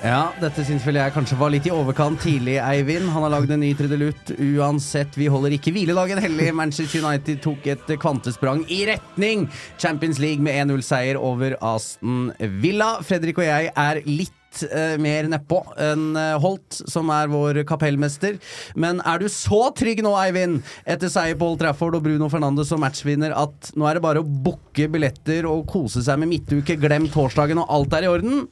[0.00, 3.10] Ja, dette syns vel jeg kanskje var litt i overkant tidlig, Eivind.
[3.12, 4.32] Han har lagd en ny trudelutt.
[4.40, 6.46] Uansett, vi holder ikke hviledagen hellig.
[6.56, 9.44] Manchester United tok et kvantesprang i retning
[9.76, 12.30] Champions League med 1-0-seier over Aston
[12.64, 12.94] Villa.
[13.04, 18.38] Fredrik og jeg er litt eh, mer nedpå enn eh, Holt, som er vår kapellmester.
[18.74, 22.70] Men er du så trygg nå, Eivind, etter seier på Old Trafford og Bruno Fernandes
[22.72, 26.78] som matchvinner, at nå er det bare å booke billetter og kose seg med midtuke,
[26.80, 28.46] glem torsdagen og alt er i orden?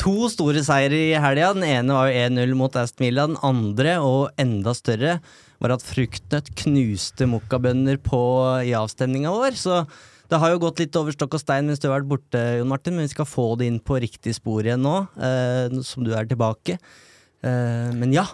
[0.00, 1.52] To store seire i helga.
[1.56, 3.26] Den ene var jo 1-0 mot Aston Villa.
[3.28, 5.18] Den andre, og enda større,
[5.60, 8.22] var at Fruktnøtt knuste mokkabønner på
[8.64, 9.58] i avstemninga vår.
[9.60, 9.82] Så
[10.30, 12.70] det har jo gått litt over stokk og stein mens du har vært borte, Jon
[12.70, 16.12] Martin, men vi skal få det inn på riktig spor igjen nå, eh, som du
[16.14, 16.78] er tilbake.
[17.42, 18.26] Eh, men ja.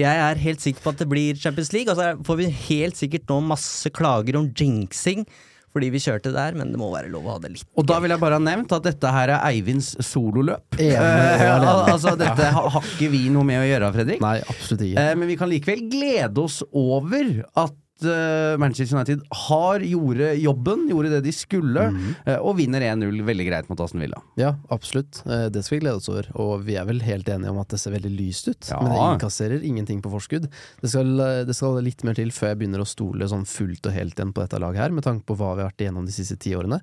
[0.00, 1.92] Jeg er helt sikker på at det blir Champions League.
[1.92, 5.26] Og så får vi helt sikkert nå masse klager om jinxing
[5.70, 8.00] fordi vi kjørte der, men det må være lov å ha det litt Og da
[8.02, 10.64] vil jeg bare ha nevnt at dette her er Eivinds sololøp.
[10.82, 11.52] Eh, ja,
[11.84, 14.24] altså, dette ha- har ikke vi noe med å gjøre, Fredrik.
[14.24, 15.04] Nei, absolutt ikke.
[15.04, 20.86] Eh, men vi kan likevel glede oss over at eh, Manchester United har gjorde jobben,
[20.90, 22.38] gjorde det de skulle, mm.
[22.38, 24.22] og vinner 1-0 veldig greit mot Aston Villa.
[24.40, 25.22] Ja, absolutt.
[25.26, 26.30] Eh, Det skal vi glede oss over.
[26.40, 28.70] Og vi er vel helt enige om at det ser veldig lyst ut.
[28.70, 28.80] Ja.
[28.80, 30.48] Men det innkasserer ingenting på forskudd.
[30.80, 31.12] Det skal,
[31.46, 34.34] det skal litt mer til før jeg begynner å stole sånn fullt og helt igjen
[34.36, 36.56] på dette laget her, med tanke på hva vi har vært igjennom de siste ti
[36.58, 36.80] årene.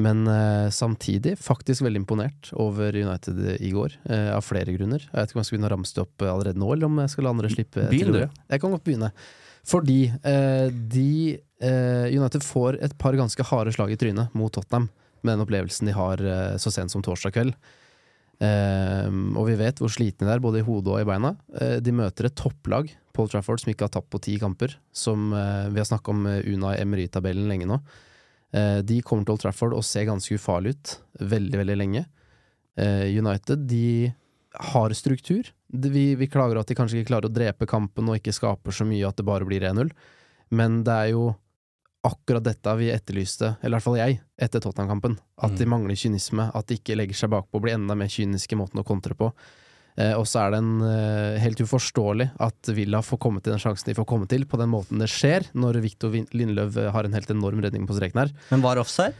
[0.00, 5.04] Men eh, samtidig faktisk veldig imponert over United i går, eh, av flere grunner.
[5.04, 7.00] Jeg vet ikke om jeg skal begynne å ramse det opp allerede nå, eller om
[7.02, 8.22] jeg skal la andre slippe Begynn, du.
[8.24, 9.12] Jeg kan godt begynne.
[9.68, 14.88] Fordi eh, de eh, United får et par ganske harde slag i trynet mot Tottenham
[15.20, 17.56] med den opplevelsen de har eh, så sent som torsdag kveld.
[18.40, 21.34] Eh, og vi vet hvor slitne de er, både i hodet og i beina.
[21.60, 24.78] Eh, de møter et topplag, Paul Trafford, som ikke har tapt på ti kamper.
[24.96, 27.82] Som eh, Vi har snakka om Una Emery-tabellen lenge nå.
[28.50, 30.92] De kommer til Old Trafford og ser ganske ufarlige ut
[31.30, 32.00] veldig, veldig lenge.
[32.74, 34.10] United, de
[34.72, 35.52] har struktur.
[35.70, 38.86] Vi, vi klager at de kanskje ikke klarer å drepe kampen og ikke skaper så
[38.88, 39.92] mye at det bare blir 1-0.
[40.56, 41.30] Men det er jo
[42.06, 45.18] akkurat dette vi etterlyste, eller i hvert fall jeg, etter Tottenham-kampen.
[45.44, 48.56] At de mangler kynisme, at de ikke legger seg bakpå og blir enda mer kyniske
[48.56, 49.28] i måten å kontre på.
[50.00, 53.60] Eh, og så er det en, eh, helt uforståelig at Villa får komme til den
[53.60, 57.12] sjansen de får komme til, på den måten det skjer, når Victor Lindløv har en
[57.12, 58.32] helt enorm redning på streken her.
[58.50, 59.14] Men var offside?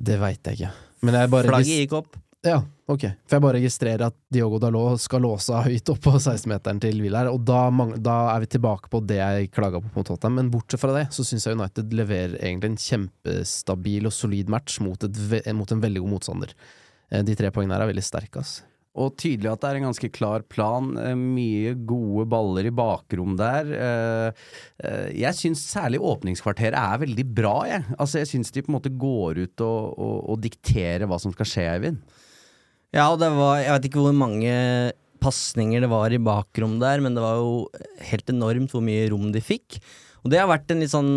[0.00, 0.72] Det veit jeg ikke.
[1.02, 2.16] Men jeg bare Flagget gikk opp.
[2.46, 3.02] Ja, ok.
[3.28, 7.26] For jeg bare registrerer at Diogo Dalot skal låse høyt opp på 16-meteren til Villa
[7.28, 7.66] og da,
[8.00, 10.38] da er vi tilbake på det jeg klaga på mot Tottenham.
[10.40, 14.80] Men bortsett fra det, så syns jeg United leverer egentlig en kjempestabil og solid match
[14.80, 15.20] mot, et,
[15.52, 16.56] mot en veldig god motstander.
[17.12, 18.62] Eh, De tre poengene her er veldig sterke, ass.
[19.00, 20.88] Og tydelig at det er en ganske klar plan.
[20.98, 23.68] eh, Mye gode baller i bakrom der.
[23.70, 27.84] Eh, Jeg syns særlig åpningskvarteret er veldig bra, jeg.
[28.00, 31.36] Altså, jeg syns de på en måte går ut og, og, og dikterer hva som
[31.36, 32.00] skal skje, Eivind.
[32.94, 34.54] Ja, og det var Jeg vet ikke hvor mange
[35.20, 37.68] pasninger det var i bakrom der, men det var jo
[38.08, 39.76] helt enormt hvor mye rom de fikk.
[40.24, 41.12] Og det har vært en litt sånn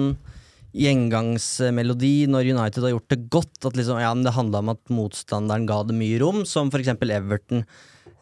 [0.73, 3.57] gjengangsmelodi når United har gjort det godt.
[3.69, 7.63] At liksom, ja, det handla om at motstanderen ga det mye rom, som eksempel Everton.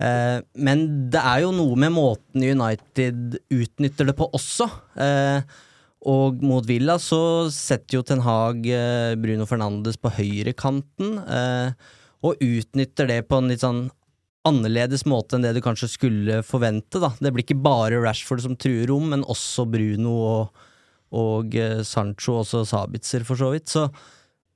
[0.02, 4.68] Eh, men det er jo noe med måten United utnytter det på også.
[5.02, 5.42] Eh,
[6.12, 11.92] og mot Villa så setter jo Ten Hag eh, Bruno Fernandes på høyrekanten, eh,
[12.22, 13.88] og utnytter det på en litt sånn
[14.48, 17.02] annerledes måte enn det du kanskje skulle forvente.
[17.02, 17.12] da.
[17.20, 20.64] Det blir ikke bare Rashford som truer rom, men også Bruno og,
[21.18, 23.70] og eh, Sancho også Sabitzer, for så vidt.
[23.70, 23.86] Så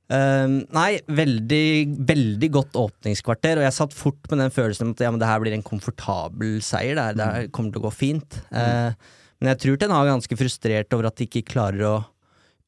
[0.09, 1.67] eh, nei, veldig,
[2.13, 5.29] veldig godt åpningskvarter, og jeg satt fort med den følelsen om at ja, men det
[5.29, 6.97] her blir en komfortabel seier.
[6.97, 8.41] Det her, det her kommer til å gå fint.
[8.49, 8.89] Uh,
[9.37, 11.95] men jeg tror Ten Hag er ganske frustrert over at de ikke klarer å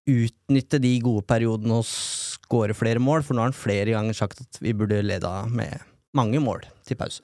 [0.07, 1.87] utnytte de gode periodene og
[2.47, 5.83] skåre flere mål, for nå har han flere ganger sagt at vi burde leda med
[6.17, 7.21] mange mål til pause.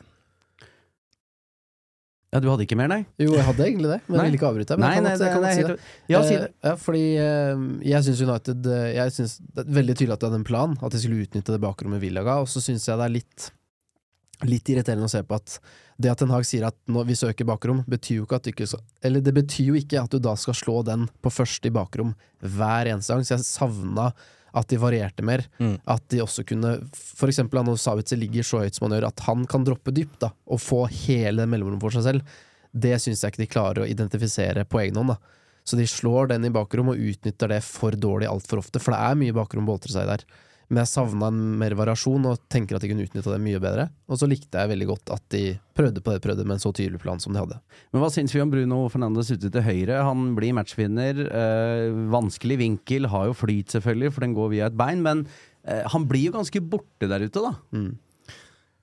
[2.34, 3.04] Ja, du hadde ikke mer, nei?
[3.22, 4.24] Jo, jeg hadde egentlig det, men Nei.
[4.24, 4.76] jeg ville ikke avbryte.
[4.80, 5.76] Men Nei, jeg kan nei, godt, jeg kan er si det.
[6.10, 6.48] Ja, si Eh, det.
[6.66, 10.30] Ja, fordi uh, jeg syns United uh, Jeg synes Det er veldig tydelig at de
[10.32, 12.98] hadde en plan, at de skulle utnytte det bakrommet Villa ga, og så syns jeg
[12.98, 13.46] det er litt
[14.50, 15.60] Litt irriterende å se på at
[16.02, 18.50] det at Ten Hag sier at når vi søker bakrom, betyr jo ikke at du
[18.50, 21.70] ikke skal Eller det betyr jo ikke at du da skal slå den på første
[21.70, 24.08] i bakrom hver eneste gang, så jeg savna
[24.54, 25.44] at de varierte mer.
[25.58, 25.76] Mm.
[25.90, 29.26] At de også kunne For eksempel når Sabitzer ligger så høyt som han gjør, at
[29.28, 32.36] han kan droppe dypt da og få hele mellomrommet for seg selv.
[32.74, 35.14] Det syns jeg ikke de klarer å identifisere på egen hånd.
[35.14, 35.18] da
[35.66, 39.02] Så de slår den i bakrom og utnytter det for dårlig altfor ofte, for det
[39.02, 40.26] er mye bakrom boltre seg der.
[40.74, 43.86] Men jeg savna mer variasjon og tenker at de kunne utnytta det mye bedre.
[44.10, 45.42] Og så likte jeg veldig godt at de
[45.78, 47.60] prøvde på det prøvde med en så tydelig plan som de hadde.
[47.94, 50.00] Men hva syns vi om Bruno Fernandes ute til høyre?
[50.08, 51.20] Han blir matchvinner.
[51.30, 55.04] Eh, vanskelig vinkel, har jo flyt selvfølgelig, for den går via et bein.
[55.06, 55.28] Men
[55.62, 57.54] eh, han blir jo ganske borte der ute, da.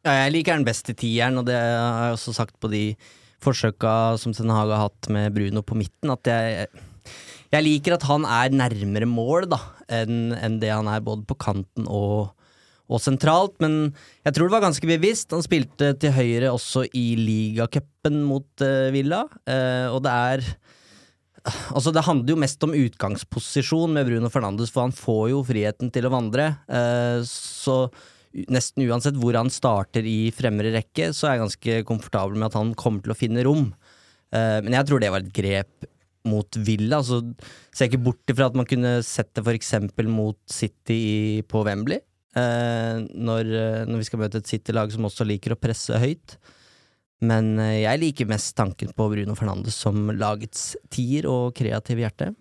[0.07, 2.85] Ja, jeg liker den best i tieren, og det har jeg også sagt på de
[3.43, 6.71] forsøka som Ten Hag har hatt med Bruno på midten, at jeg
[7.50, 9.58] jeg liker at han er nærmere mål da
[9.91, 12.31] enn en det han er både på kanten og,
[12.87, 13.91] og sentralt, men
[14.26, 15.35] jeg tror det var ganske bevisst.
[15.35, 20.52] Han spilte til høyre også i ligacupen mot uh, Villa, uh, og det er
[21.73, 25.88] Altså Det handler jo mest om utgangsposisjon med Bruno Fernandes, for han får jo friheten
[25.88, 26.50] til å vandre.
[26.69, 27.76] Eh, så
[28.53, 32.58] nesten uansett hvor han starter i fremre rekke, så er jeg ganske komfortabel med at
[32.61, 33.70] han kommer til å finne rom.
[34.37, 35.88] Men jeg tror det var et grep
[36.28, 37.00] mot Villa.
[37.06, 37.22] Så
[37.70, 39.75] ser jeg ikke bort ifra at man kunne sett det f.eks.
[40.08, 42.02] mot City på Wembley.
[42.38, 46.37] Eh, når, eh, når vi skal møte et City-lag som også liker å presse høyt.
[47.26, 52.32] Men eh, jeg liker mest tanken på Bruno Fernandes som lagets tier og kreativ hjerte.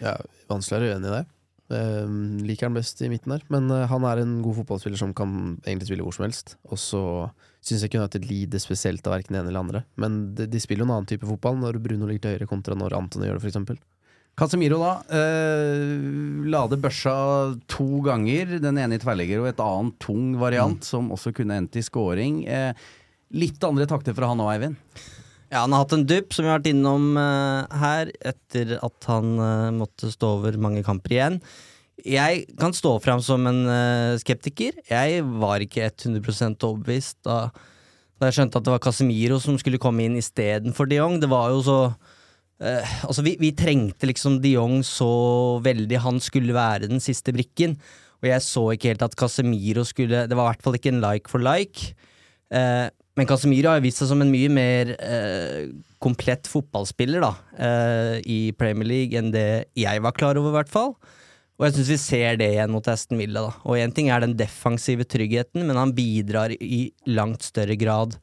[0.00, 0.16] Ja,
[0.50, 1.24] Vanskelig å være uenig i det.
[1.70, 2.06] Eh,
[2.42, 3.44] liker han best i midten der.
[3.52, 5.32] Men uh, han er en god fotballspiller som kan
[5.62, 6.56] egentlig spille hvor som helst.
[6.66, 7.02] Og så
[7.60, 9.84] syns jeg ikke United lider spesielt av verken det ene eller andre.
[10.00, 12.78] Men de, de spiller jo en annen type fotball når Bruno ligger til høyre kontra
[12.78, 13.80] når Antony gjør det, eksempel.
[14.40, 14.92] Casemiro, da.
[15.12, 17.14] Uh, lade børsa
[17.70, 18.58] to ganger.
[18.62, 22.42] Den ene i tverrligger og et annet tung variant, som også kunne endt i scoring.
[22.48, 22.72] Eh,
[23.36, 24.78] litt andre takter fra han og Eivind.
[25.50, 29.08] Ja, han har hatt en dupp, som vi har vært innom uh, her, etter at
[29.10, 31.40] han uh, måtte stå over mange kamper igjen.
[32.06, 34.78] Jeg kan stå fram som en uh, skeptiker.
[34.86, 37.40] Jeg var ikke 100% overbevist da,
[38.20, 41.18] da jeg skjønte at det var Casemiro som skulle komme inn istedenfor de Jong.
[41.22, 41.82] Det var jo så
[42.60, 45.08] Altså, vi, vi trengte liksom de Jong så
[45.64, 45.96] veldig.
[46.04, 47.78] Han skulle være den siste brikken.
[48.20, 51.00] Og jeg så ikke helt at Casemiro skulle Det var i hvert fall ikke en
[51.00, 51.94] like for like.
[52.52, 55.70] Eh, men Casemiro har vist seg som en mye mer eh,
[56.02, 60.72] komplett fotballspiller da, eh, i Premier League enn det jeg var klar over, i hvert
[60.72, 60.94] fall.
[61.60, 63.42] Og jeg syns vi ser det igjen mot Aston Villa.
[63.50, 63.56] da.
[63.68, 68.16] Og én ting er den defensive tryggheten, men han bidrar i langt større grad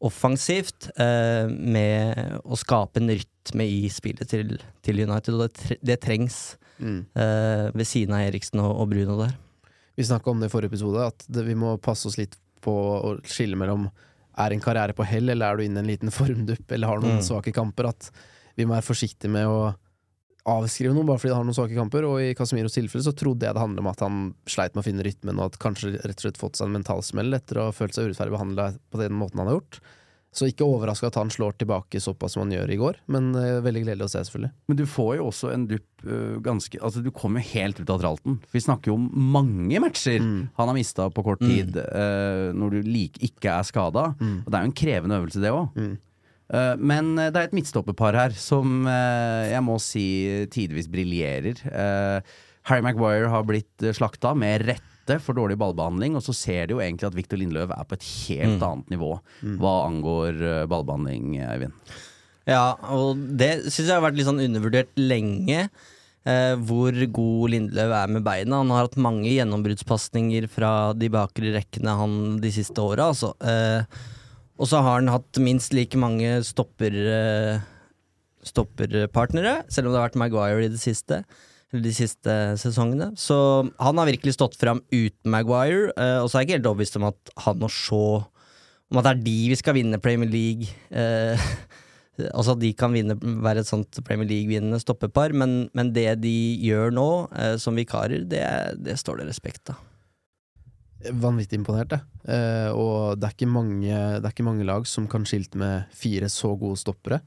[0.00, 6.00] offensivt eh, med å skape en rytme i spillet til, til United, og det, det
[6.02, 6.56] trengs
[7.14, 9.36] eh, ved siden av Eriksen og, og Bruno der.
[10.00, 12.72] Vi snakka om det i forrige episode, at det, vi må passe oss litt på
[12.72, 13.86] å skille mellom
[14.40, 17.00] er en karriere på hell, eller er du inne i en liten formdupp, eller har
[17.02, 17.26] noen Mm.
[17.28, 17.88] svake kamper.
[17.92, 18.10] At
[18.56, 19.74] vi må være forsiktige med å
[20.50, 22.06] avskrive noen bare fordi han har noen svake kamper.
[22.08, 24.88] Og i Casemiros tilfelle så trodde jeg det handlet om at han sleit med å
[24.88, 27.68] finne rytmen, og at kanskje rett og slett fått seg en mental smell etter å
[27.68, 29.80] ha følt seg urettferdig behandla på den måten han har gjort.
[30.30, 33.58] Så ikke overraska at han slår tilbake såpass som han gjør i går, men uh,
[33.64, 34.52] veldig gledelig å se, selvfølgelig.
[34.70, 37.90] Men du får jo også en dupp uh, ganske Altså, du kommer jo helt ut
[37.90, 38.36] av tralten.
[38.54, 42.86] Vi snakker jo om mange matcher han har mista på kort tid, øh, når du
[42.86, 44.04] like, ikke er skada.
[44.20, 45.74] Og det er jo en krevende øvelse, det òg.
[46.78, 50.06] men øh, det er et midtstopperpar her som jeg må si
[50.52, 51.62] tidvis briljerer.
[51.66, 52.38] Uh,
[52.70, 54.68] Harry Maguire har blitt uh, slakta, med
[55.00, 56.16] rette, for dårlig ballbehandling.
[56.16, 59.16] Og så ser de jo egentlig at Victor Lindløv er på et helt annet nivå
[59.60, 61.72] hva angår øh, ballbehandling, Eivind.
[62.48, 65.68] Ja, og det syns jeg har vært litt sånn undervurdert lenge.
[66.28, 68.60] Eh, hvor god Lindløv er med beina.
[68.60, 73.32] Han har hatt mange gjennombruddspasninger fra de bakre rekkene han de siste åra, altså.
[73.40, 73.84] Eh,
[74.60, 77.62] og så har han hatt minst like mange stopper, eh,
[78.44, 81.22] stopperpartnere, selv om det har vært Maguire i det siste.
[81.70, 83.12] De siste sesongene.
[83.20, 83.36] Så
[83.78, 86.98] han har virkelig stått fram uten Maguire, eh, og så er jeg ikke helt overbevist
[86.98, 88.22] om at han og Shaw
[88.90, 90.66] Om at det er de vi skal vinne Premier League.
[90.90, 91.38] Eh,
[92.34, 96.34] Altså at de kan vinne, være et sånt Premier League-vinnende stoppepar, men, men det de
[96.60, 98.42] gjør nå, eh, som vikarer, det,
[98.82, 99.80] det står det respekt av.
[101.16, 102.00] Vanvittig imponert, det.
[102.28, 106.28] Eh, og det er, mange, det er ikke mange lag som kan skilte med fire
[106.32, 107.22] så gode stoppere.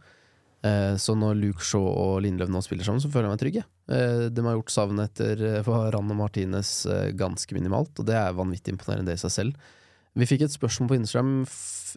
[0.64, 3.62] Eh, så når Luke Shaw og Lindløv nå spiller sammen, så føler jeg meg trygg.
[3.92, 6.74] Eh, de har gjort savnet etter eh, Varan og Martinez
[7.20, 9.72] ganske minimalt, og det er vanvittig imponerende i seg selv.
[10.14, 11.32] Vi fikk et spørsmål på Instagram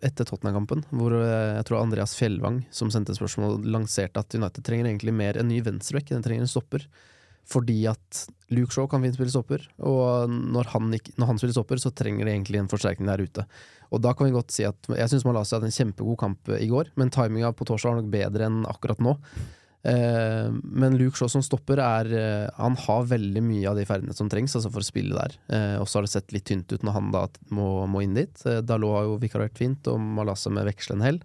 [0.06, 5.12] etter Tottenham-kampen, hvor jeg tror Andreas Fjellvang som sendte spørsmål, lanserte at United trenger egentlig
[5.12, 6.87] mer en ny venstreback enn de trenger en stopper.
[7.47, 11.55] Fordi at Luke Shaw kan fint spille stopper, og når han, ikke, når han spiller
[11.55, 13.45] stopper, så trenger de egentlig en forsterkning der ute.
[13.95, 16.65] Og da kan vi godt si at Jeg syns Malaysia hadde en kjempegod kamp eh,
[16.65, 19.15] i går, men timinga på torsdag var nok bedre enn akkurat nå.
[19.87, 24.17] Eh, men Luke Shaw som stopper er eh, Han har veldig mye av de ferdene
[24.17, 25.37] som trengs altså for å spille der.
[25.47, 28.17] Eh, og så har det sett litt tynt ut når han da må, må inn
[28.19, 28.43] dit.
[28.47, 31.23] Eh, Dalot har jo vikarert fint, og Malaysia med vekslende hell.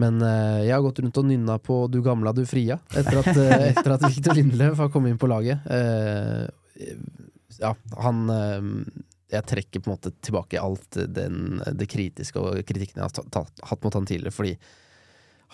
[0.00, 3.30] Men eh, jeg har gått rundt og nynna på Du gamla, du fria, etter at,
[3.38, 5.62] eh, etter at Victor Lindløf har kommet inn på laget.
[5.70, 6.94] Eh,
[7.60, 7.70] ja,
[8.02, 8.24] han
[9.30, 13.30] Jeg trekker på en måte tilbake alt den, det kritiske og kritikken jeg har tatt,
[13.30, 14.56] ta, hatt mot han tidligere, fordi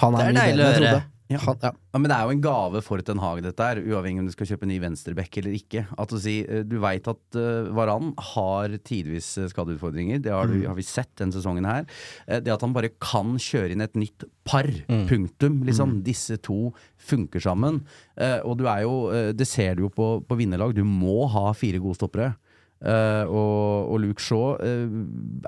[0.01, 1.09] han Det er, er mye bedre enn jeg høre.
[1.39, 1.71] Trodde.
[1.71, 1.91] Han, ja.
[1.95, 4.35] Ja, men det er jo en gave for Ten Hag, dette her, uavhengig om du
[4.35, 5.85] skal kjøpe ny venstreback eller ikke.
[5.99, 10.51] At Du, si, eh, Du veit at uh, Varan har tidvis eh, skadeutfordringer, det har,
[10.51, 11.87] du, har vi sett denne sesongen her.
[12.27, 14.67] Eh, det at han bare kan kjøre inn et nytt par,
[15.11, 15.61] punktum.
[15.67, 16.01] Liksom.
[16.07, 17.85] Disse to funker sammen.
[18.19, 21.25] Uh, og du er jo, uh, det ser du jo på, på vinnerlag, du må
[21.31, 22.33] ha fire gode stoppere.
[22.81, 24.89] Uh, og, og Luke Shaw eh,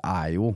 [0.05, 0.53] er jo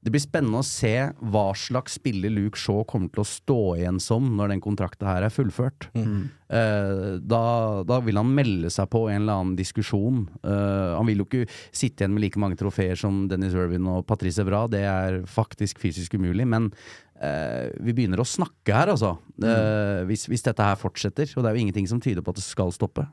[0.00, 0.94] det blir spennende å se
[1.28, 5.26] hva slags spiller Luke Shaw kommer til å stå igjen som når den kontrakten her
[5.26, 5.90] er fullført.
[5.92, 7.42] Eh, da,
[7.84, 10.22] da vil han melde seg på en eller annen diskusjon.
[10.40, 14.06] Eh, han vil jo ikke sitte igjen med like mange trofeer som Dennis Irvin og
[14.08, 16.48] Patrice Evra, det er faktisk fysisk umulig.
[16.48, 16.72] Men
[17.20, 19.18] eh, vi begynner å snakke her, altså.
[19.36, 20.08] Mm.
[20.08, 21.28] hvis, hvis dette her fortsetter.
[21.36, 23.04] Og det er jo ingenting som tyder på at det skal stoppe.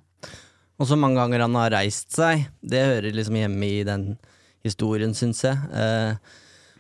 [0.78, 4.12] Og så mange ganger han har reist seg, det hører liksom hjemme i den
[4.66, 5.58] historien, syns jeg.
[5.76, 6.38] Eh,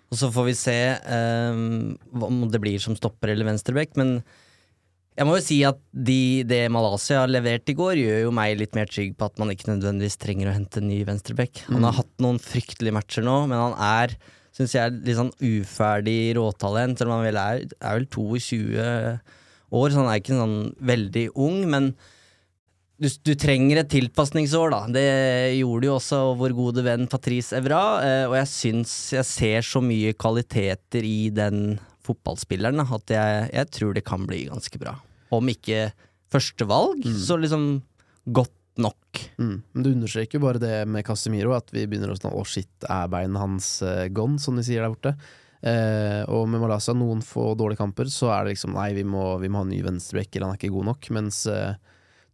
[0.07, 4.21] og så får vi se um, om det blir som stopper eller venstreback, men
[5.17, 8.59] jeg må jo si at de, det Malaysia har levert i går, gjør jo meg
[8.59, 11.63] litt mer trygg på at man ikke nødvendigvis trenger å hente en ny venstreback.
[11.71, 14.13] Han har hatt noen fryktelige matcher nå, men han er,
[14.55, 19.89] syns jeg, litt sånn uferdig råtalent, selv om han vel er, er vel 22 år,
[19.89, 20.59] så han er ikke sånn
[20.93, 21.89] veldig ung, men
[22.97, 24.81] du, du trenger et tilpasningsår, da.
[24.93, 25.07] Det
[25.57, 29.81] gjorde jo også vår gode venn Patrice Evra, eh, og jeg syns jeg ser så
[29.85, 31.77] mye kvaliteter i den
[32.07, 34.95] fotballspilleren at jeg, jeg tror det kan bli ganske bra.
[35.35, 35.89] Om ikke
[36.31, 37.67] førstevalg, så liksom
[38.25, 39.19] godt nok.
[39.37, 39.57] Mm.
[39.73, 42.71] Men du understreker jo bare det med Casemiro, at vi begynner å snakke Å, shit,
[42.85, 45.15] er beinet hans uh, gone, som de sier der borte.
[45.65, 49.23] Eh, og med Malaysia, noen få dårlige kamper, så er det liksom Nei, vi må,
[49.41, 51.09] vi må ha en ny venstreback, eller han er ikke god nok.
[51.17, 51.86] Mens eh,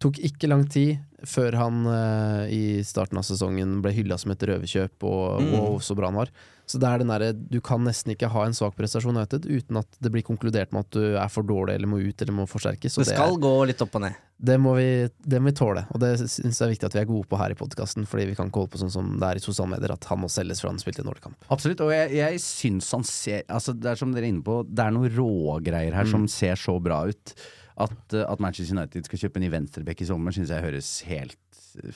[0.04, 4.44] tok ikke lang tid før han uh, i starten av sesongen ble hylla som et
[4.50, 5.54] røverkjøp, og Mm.
[5.56, 6.32] wow, så bra han var.
[6.68, 9.78] Så det er den derre Du kan nesten ikke ha en svak prestasjon United uten
[9.82, 12.46] at det blir konkludert med at du er for dårlig eller må ut eller må
[12.48, 12.96] forsterkes.
[12.96, 14.16] Det, Det det er- skal gå litt opp og ned.
[14.44, 14.88] det må, vi,
[15.28, 17.38] det må vi tåle, og det syns jeg er viktig at vi er gode på
[17.40, 18.08] her i podkasten.
[18.08, 20.20] Fordi vi kan ikke holde på sånn som det er i sosiale medier, at han
[20.24, 21.36] må selges fra han spilte i Nordkamp.
[21.52, 24.64] Absolutt, og jeg, jeg syns han ser altså Det er som dere er inne på,
[24.68, 27.36] det er noen rågreier her som ser så bra ut.
[27.78, 30.92] At, eh, at Manchester United skal kjøpe en ny venstreback i sommer, syns jeg høres
[31.10, 31.40] helt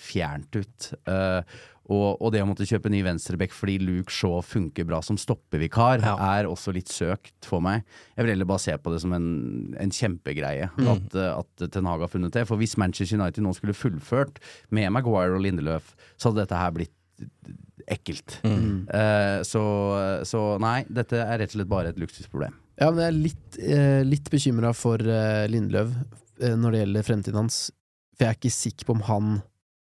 [0.01, 0.87] fjernt ut.
[1.05, 1.43] Uh,
[1.87, 5.19] og, og det å måtte kjøpe en ny venstreback fordi Luke Shaw funker bra som
[5.21, 6.15] stoppevikar, Ja.
[6.39, 7.85] er også litt søkt for meg.
[8.17, 9.29] Jeg vil heller bare se på det som en,
[9.79, 12.47] en kjempegreie at, eh, at Ten Hag har funnet det.
[12.49, 14.41] For hvis Manchester United nå skulle fullført
[14.73, 16.93] med Maguire og Lindeløf, så hadde dette her blitt
[17.87, 18.39] ekkelt.
[18.43, 19.61] Eh, så,
[20.27, 22.57] så nei, dette er rett og slett bare et luksusproblem.
[22.77, 25.95] Ja, men jeg er litt, eh, litt bekymra for eh, Lindløv
[26.41, 27.59] eh, når det gjelder fremtiden hans.
[28.13, 29.31] For jeg er ikke sikker på om han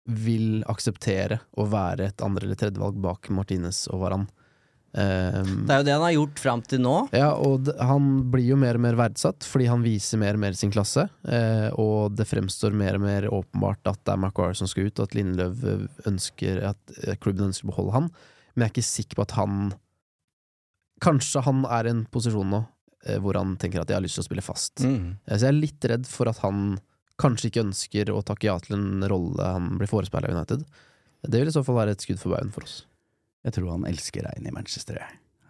[0.09, 4.29] vil akseptere å være et andre- eller tredjevalg bak Martinez og Varan.
[4.89, 6.95] Um, Det er jo det han har gjort fram til nå.
[7.13, 10.57] Ja, og han blir jo mer og mer verdsatt fordi han viser mer og mer
[10.57, 11.05] sin klasse.
[11.29, 14.97] Eh, og det fremstår mer og mer åpenbart at det er Maguire som skal ut,
[14.97, 18.09] og at Lindløv eh, ønsker at eh, klubben ønsker å beholde han.
[18.55, 19.61] Men jeg er ikke sikker på at han
[20.99, 22.65] Kanskje han er i en posisjon nå
[23.23, 24.83] hvor han tenker at jeg har lyst til å spille fast.
[24.85, 25.17] Mm.
[25.27, 26.79] Eh, Så jeg er litt redd for at han
[27.19, 30.65] kanskje ikke ønsker å takke ja til en rolle han blir forespeila i United.
[31.27, 32.85] Det vil i så fall være et skudd for baugen for oss.
[33.47, 35.01] Jeg tror han elsker regn i Manchester.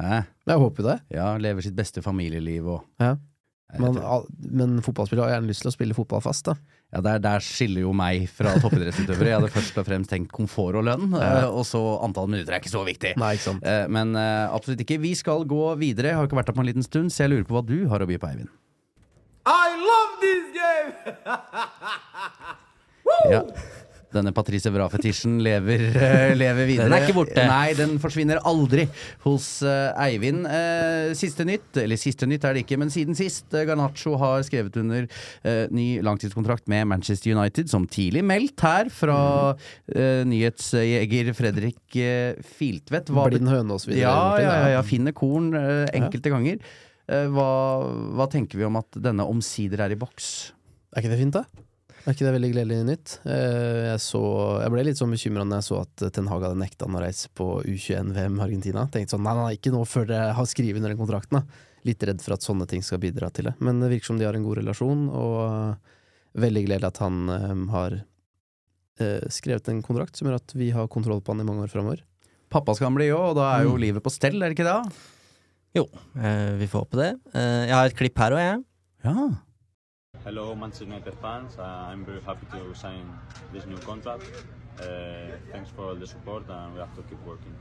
[0.00, 0.22] Hæ?
[0.48, 0.94] Jeg håper det.
[1.12, 3.16] Ja, lever sitt beste familieliv og Ja.
[3.76, 3.98] Men,
[4.40, 6.54] men fotballspillere har gjerne lyst til å spille fotball fast, da.
[6.88, 9.28] Ja, der, der skiller jo meg fra toppidrettsutøvere.
[9.28, 12.62] Jeg hadde først og fremst tenkt komfort og lønn, eh, og så antall minutter er
[12.62, 13.10] ikke så viktig.
[13.20, 13.66] Nei, ikke sant.
[13.68, 14.96] Eh, Men eh, absolutt ikke.
[15.02, 16.14] Vi skal gå videre.
[16.14, 17.76] Jeg har ikke vært her på en liten stund, så jeg lurer på hva du
[17.92, 18.48] har å by på, Eivind.
[19.48, 20.48] I love this
[23.32, 23.42] Ja.
[24.14, 26.88] Denne Patrice Evra-fetisjen lever, uh, lever videre.
[26.88, 27.44] Den er ikke borte.
[27.48, 28.86] Nei, den forsvinner aldri
[29.26, 30.48] hos uh, Eivind.
[30.48, 33.46] Uh, siste nytt, eller siste nytt er det ikke, men siden sist.
[33.52, 38.88] Uh, Garnaccio har skrevet under eh, ny langtidskontrakt med Manchester United, som tidlig meldt her
[38.92, 39.18] fra
[39.88, 41.98] nyhetsjeger Fredrik
[42.56, 43.12] Filtvedt.
[43.12, 44.04] Blind høne og så videre.
[44.06, 46.62] ja, ja, ja, ja, finner korn enkelte ganger.
[47.08, 47.48] Eh, hva,
[48.16, 50.52] hva tenker vi om at denne omsider er i boks?
[50.92, 51.64] Er ikke det fint, da?
[52.06, 53.14] Er ikke det veldig gledelig nytt?
[53.28, 54.20] Eh, Jeg, så,
[54.62, 57.02] jeg ble litt sånn bekymra når jeg så at Ten Hag hadde nekta han å
[57.02, 58.86] reise på U21-VM Argentina.
[58.92, 61.40] Tenkte sånn, nei, nei, ikke nå før jeg har skrevet under den kontrakten.
[61.40, 61.64] da.
[61.88, 63.54] Litt redd for at sånne ting skal bidra til det.
[63.60, 65.98] Men det virker som de har en god relasjon, og eh,
[66.38, 67.94] veldig gledelig at han um, har
[69.00, 71.72] uh, skrevet en kontrakt som gjør at vi har kontroll på han i mange år
[71.72, 72.02] framover.
[72.52, 73.80] Pappa skal han bli òg, og da er jo Mm.
[73.84, 74.92] livet på stell, er det ikke det?
[75.76, 75.84] Jo,
[76.16, 77.10] eh, vi får håpe det.
[77.34, 78.64] Eh, jeg har et klipp her òg, jeg.
[79.04, 79.28] Ja.
[80.24, 81.56] Hello, Manchester United fans.
[81.58, 83.06] Uh, I'm very happy to sign
[83.52, 84.24] this new contract.
[84.80, 84.84] Uh,
[85.52, 87.54] thanks for all the support, and we have to keep working.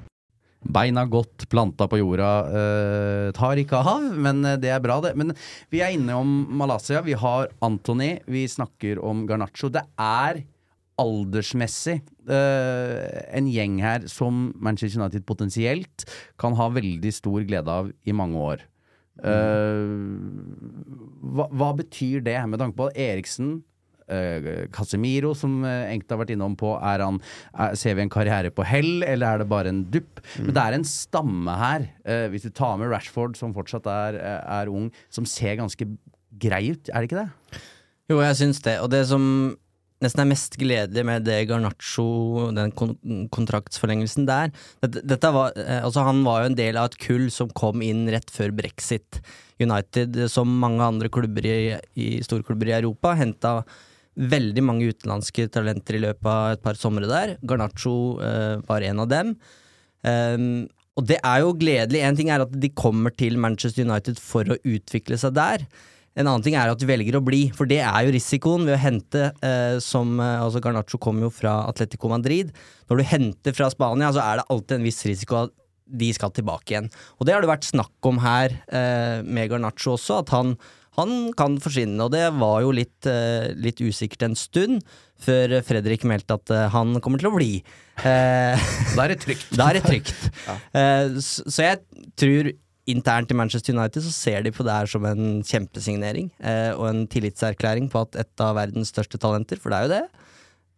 [0.68, 2.30] Beina godt planta på jorda.
[2.50, 5.14] eh, tar ikke av, men eh, det er bra, det.
[5.16, 5.32] Men
[5.72, 7.02] vi er inne om Malaysia.
[7.06, 9.70] Vi har Anthony, Vi snakker om Garnaccio.
[9.70, 10.42] Det er
[10.98, 16.08] aldersmessig eh, en gjeng her som Manchester United potensielt
[16.42, 18.66] kan ha veldig stor glede av i mange år.
[19.24, 19.88] Eh,
[21.38, 23.56] hva, hva betyr det, med tanke på at Eriksen
[24.12, 27.22] eh, Casemiro, som eh, enkelte har vært innom på, er han,
[27.54, 30.22] er, ser vi en karriere på hell, eller er det bare en dupp?
[30.40, 31.90] Men det er en stamme her,
[32.32, 35.90] hvis du tar med Rashford, som fortsatt er, er ung, som ser ganske
[36.38, 37.62] grei ut, er det ikke det?
[38.08, 38.78] Jo, jeg syns det.
[38.80, 39.24] Og det som
[40.04, 42.96] nesten er mest gledelig med det Garnaccio, den kon
[43.34, 44.52] kontraktsforlengelsen der
[44.84, 48.06] dette, var, eh, altså Han var jo en del av et kull som kom inn
[48.14, 49.22] rett før brexit.
[49.58, 53.54] United, som mange andre klubber i, i storklubber i Europa, henta
[54.18, 57.36] veldig mange utenlandske talenter i løpet av et par somre der.
[57.46, 59.36] Garnaccio eh, var en av dem.
[60.06, 60.68] Um,
[60.98, 62.02] og det er jo gledelig.
[62.02, 65.66] En ting er at de kommer til Manchester United for å utvikle seg der.
[66.18, 68.74] En annen ting er at de velger å bli, for det er jo risikoen ved
[68.78, 72.50] å hente eh, som eh, Altså Garnaccio kommer jo fra Atletico Madrid.
[72.90, 75.54] Når du henter fra Spania, så er det alltid en viss risiko at
[75.88, 76.90] de skal tilbake igjen.
[77.16, 80.56] Og det har det vært snakk om her eh, med Garnaccio også, at han,
[80.98, 82.02] han kan forsvinne.
[82.04, 84.82] Og det var jo litt, eh, litt usikkert en stund,
[85.22, 87.52] før Fredrik meldte at eh, han kommer til å bli.
[88.04, 89.48] Eh, Da er det trygt.
[89.60, 90.16] da er det trygt.
[90.78, 92.52] Eh, så, så jeg tror
[92.88, 96.88] internt i Manchester United så ser de på det her som en kjempesignering eh, og
[96.90, 100.26] en tillitserklæring på at et av verdens største talenter, for det er jo det,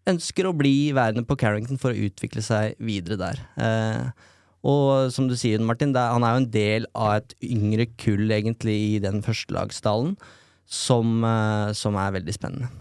[0.09, 3.41] ønsker å bli værende på Carrington for å utvikle seg videre der.
[3.61, 4.27] Eh,
[4.69, 8.27] og som du sier, Martin, er, han er jo en del av et yngre kull
[8.35, 10.17] egentlig i den førstelagsdalen,
[10.65, 12.71] som, eh, som er veldig spennende.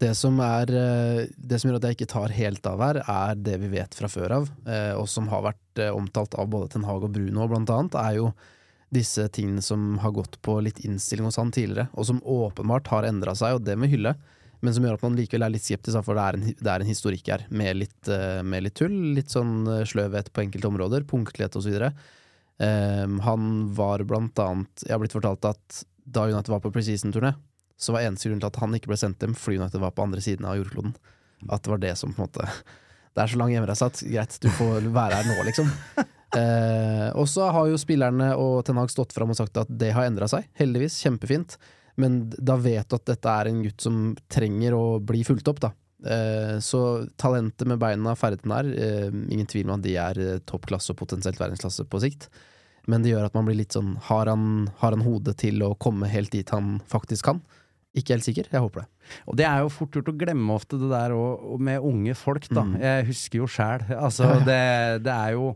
[0.00, 3.36] Det som, er, eh, det som gjør at jeg ikke tar helt av her, er
[3.36, 6.70] det vi vet fra før av, eh, og som har vært eh, omtalt av både
[6.72, 8.30] Ten Hag og Bruno blant annet, er jo
[8.90, 13.08] disse tingene som har gått på litt innstilling hos han tidligere, og som åpenbart har
[13.10, 14.14] endra seg, og det med hylle,
[14.64, 16.80] men som gjør at man likevel er litt skeptisk, for det er en, det er
[16.80, 18.10] en historikk her, med litt,
[18.44, 21.86] med litt tull, litt sånn sløvhet på enkelte områder, punktlighet osv.
[22.60, 27.30] Um, han var blant annet Jeg har blitt fortalt at da United var på preseason-turné,
[27.80, 30.04] så var eneste grunn til at han ikke ble sendt hjem fordi United var på
[30.04, 30.94] andre siden av jordkloden.
[31.48, 32.44] At det var det som på en måte
[33.16, 35.70] Det er så lang hjemreise at greit, du får være her nå, liksom.
[36.30, 39.88] Eh, og så har jo spillerne og Ten Hag stått fram og sagt at det
[39.96, 40.44] har endra seg.
[40.60, 41.00] Heldigvis.
[41.02, 41.56] Kjempefint.
[41.98, 43.96] Men da vet du at dette er en gutt som
[44.30, 45.72] trenger å bli fulgt opp, da.
[46.06, 46.84] Eh, så
[47.18, 51.42] talentet med beina, ferdigheten her, eh, ingen tvil om at de er toppklasse og potensielt
[51.42, 52.28] verdensklasse på sikt.
[52.86, 55.74] Men det gjør at man blir litt sånn Har han, har han hodet til å
[55.82, 57.42] komme helt dit han faktisk kan?
[57.96, 58.46] Ikke helt sikker.
[58.52, 59.10] Jeg håper det.
[59.26, 62.46] Og det er jo fort gjort å glemme ofte det der og, med unge folk,
[62.52, 62.62] da.
[62.66, 62.78] Mm.
[62.84, 63.84] Jeg husker jo sjæl.
[63.96, 64.62] Altså, det,
[65.02, 65.50] det er jo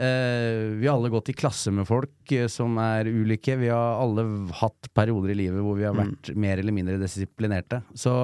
[0.00, 3.58] eh, Vi har alle gått i klasse med folk eh, som er ulike.
[3.60, 4.24] Vi har alle
[4.62, 7.82] hatt perioder i livet hvor vi har vært mer eller mindre disiplinerte.
[7.92, 8.16] Så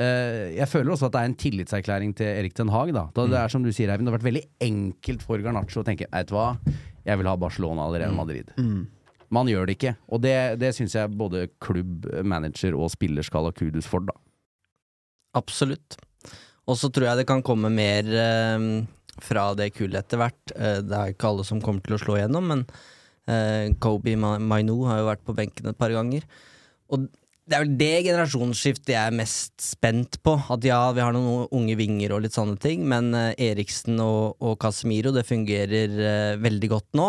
[0.00, 2.96] eh, jeg føler også at det er en tillitserklæring til Erik Den Haag.
[2.96, 3.06] Da.
[3.12, 5.88] da Det er som du sier, Eivind, det har vært veldig enkelt for Garnaccio å
[5.92, 6.54] tenke Vet du hva,
[7.04, 8.56] jeg vil ha Barcelona allerede Real Madrid.
[9.34, 9.94] Man gjør det ikke.
[10.14, 14.14] Og det, det syns jeg både klubb, manager og spiller skal ha kudos for, da.
[15.38, 15.98] Absolutt.
[16.70, 18.68] Og så tror jeg det kan komme mer eh,
[19.24, 20.54] fra det kullet etter hvert.
[20.54, 22.64] Eh, det er ikke alle som kommer til å slå igjennom, men
[23.28, 26.24] eh, Kobe Mainou har jo vært på benken et par ganger.
[26.94, 27.08] Og
[27.44, 30.38] det er vel det generasjonsskiftet jeg er mest spent på.
[30.52, 34.38] At ja, vi har noen unge vinger og litt sånne ting, men eh, Eriksen og,
[34.40, 37.08] og Casemiro, det fungerer eh, veldig godt nå.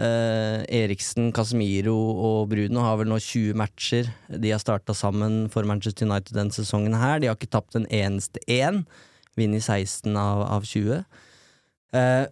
[0.00, 4.08] Eh, Eriksen, Casemiro og Bruno har vel nå 20 matcher.
[4.32, 7.20] De har starta sammen for Manchester United denne sesongen her.
[7.20, 8.86] De har ikke tapt en eneste én.
[9.36, 11.02] Vunnet 16 av, av 20.
[12.00, 12.26] Eh,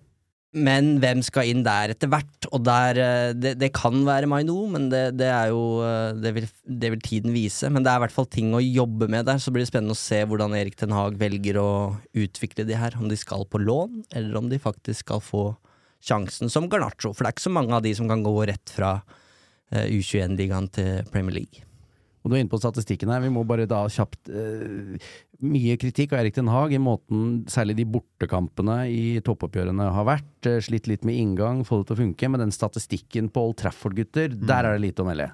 [0.57, 2.49] men hvem skal inn der etter hvert?
[2.57, 6.33] Og der, eh, det, det kan være Maino, men det, det er jo eh, det
[6.39, 7.69] vil, det vil tiden vise.
[7.69, 9.97] Men det er i hvert fall ting å jobbe med der, så blir det spennende
[9.99, 11.71] å se hvordan Erik Ten Hag velger å
[12.17, 12.97] utvikle de her.
[12.97, 15.51] Om de skal på lån, eller om de faktisk skal få
[16.05, 17.13] sjansen som Garnaccio.
[17.13, 18.99] For det er ikke så mange av de som kan gå rett fra
[19.73, 21.65] eh, U21-ligaen til Premier League.
[22.23, 23.23] Og du er inne på statistikken her.
[23.25, 27.77] Vi må bare da kjapt uh, Mye kritikk av Erik Den Haag i måten særlig
[27.79, 30.49] de bortekampene i toppoppgjørene har vært.
[30.51, 32.31] Eh, slitt litt med inngang, få det til å funke.
[32.35, 35.31] Men den statistikken på Old Trafford, gutter, der er det lite å melde.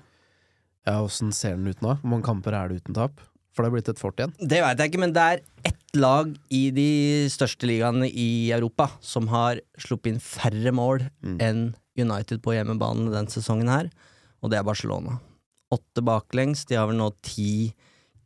[0.85, 1.97] Ja, Åssen ser den ut nå?
[2.03, 3.25] Hvor mange kamper er det uten tap?
[3.55, 4.35] For det har blitt et fort igjen.
[4.39, 6.89] Det veit jeg ikke, men det er ett lag i de
[7.31, 11.07] største ligaene i Europa som har sluppet inn færre mål
[11.39, 13.87] enn United på hjemmebane den sesongen her,
[14.43, 15.21] og det er Barcelona.
[15.71, 17.71] Åtte baklengs, de har vel nå ti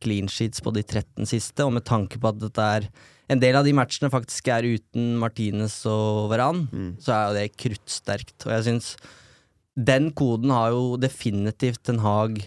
[0.01, 2.89] clean sheets på de 13 siste, og med tanke på at dette er
[3.29, 6.65] en del av de matchene faktisk er uten Martinez og Varan,
[7.05, 8.39] så er jo det kruttsterkt.
[8.47, 8.95] Og jeg syns
[9.77, 12.41] den koden har jo definitivt en Hag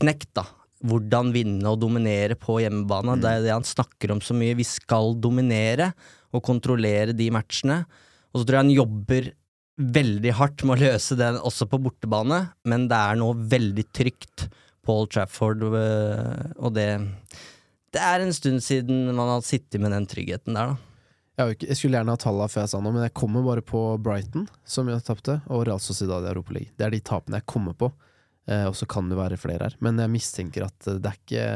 [0.00, 0.46] knekt, da.
[0.84, 3.16] Hvordan vinne og dominere på hjemmebane.
[3.22, 4.58] Det er det han snakker om så mye.
[4.58, 5.92] Vi skal dominere
[6.36, 7.84] og kontrollere de matchene.
[8.32, 9.30] Og så tror jeg han jobber
[9.76, 14.46] veldig hardt med å løse det også på bortebane, men det er nå veldig trygt
[14.86, 16.88] på Old Trafford, øh, og det
[17.92, 20.76] Det er en stund siden man har sittet med den tryggheten der, da.
[21.36, 24.46] Jeg, skulle gjerne ha tallene før jeg sa noe, men jeg kommer bare på Brighton,
[24.64, 26.72] som jeg tapte, og Real Sociedad i Europa League.
[26.76, 27.90] Det er de tapene jeg kommer på.
[28.46, 29.78] Eh, og så kan det være flere her.
[29.82, 31.46] Men jeg mistenker at det er ikke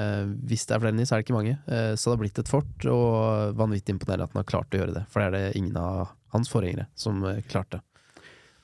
[0.51, 1.59] Hvis det er flere enn de, så er det ikke mange.
[1.71, 4.83] Eh, så det har blitt et fort, og vanvittig imponerende at han har klart å
[4.83, 5.05] gjøre det.
[5.13, 7.83] For det er det ingen av hans forgjengere som eh, klarte.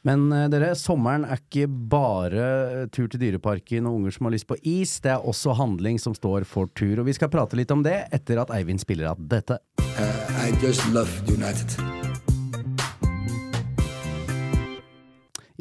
[0.06, 4.48] Men eh, dere, sommeren er ikke bare tur til dyreparken og unger som har lyst
[4.50, 4.98] på is.
[5.02, 7.00] Det er også handling som står for tur.
[7.02, 9.58] Og vi skal prate litt om det etter at Eivind spiller av dette.
[9.96, 12.05] Uh, I just love United.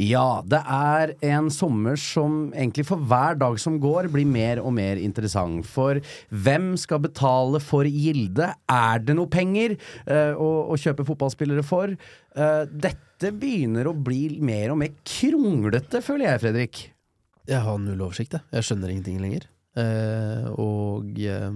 [0.02, 4.74] Ja, det er en sommer som egentlig for hver dag som går blir mer og
[4.76, 5.64] mer interessant.
[5.68, 8.52] For hvem skal betale for Gilde?
[8.72, 9.78] Er det noe penger
[10.10, 11.96] uh, å, å kjøpe fotballspillere for?
[12.36, 16.86] Uh, dette begynner å bli mer og mer kronglete, føler jeg, Fredrik.
[17.48, 18.50] Jeg har null oversikt, jeg.
[18.58, 19.48] Jeg skjønner ingenting lenger.
[19.76, 21.56] Uh, og eh,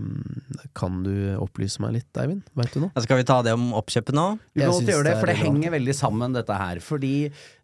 [0.75, 2.41] kan du opplyse meg litt, Eivind?
[2.59, 3.03] Veit du noe?
[3.05, 4.25] Skal vi ta det om oppkjøpet nå?
[4.51, 6.81] Vi må kan godt gjøre det, det for det det henger veldig sammen, dette her.
[6.83, 7.13] Fordi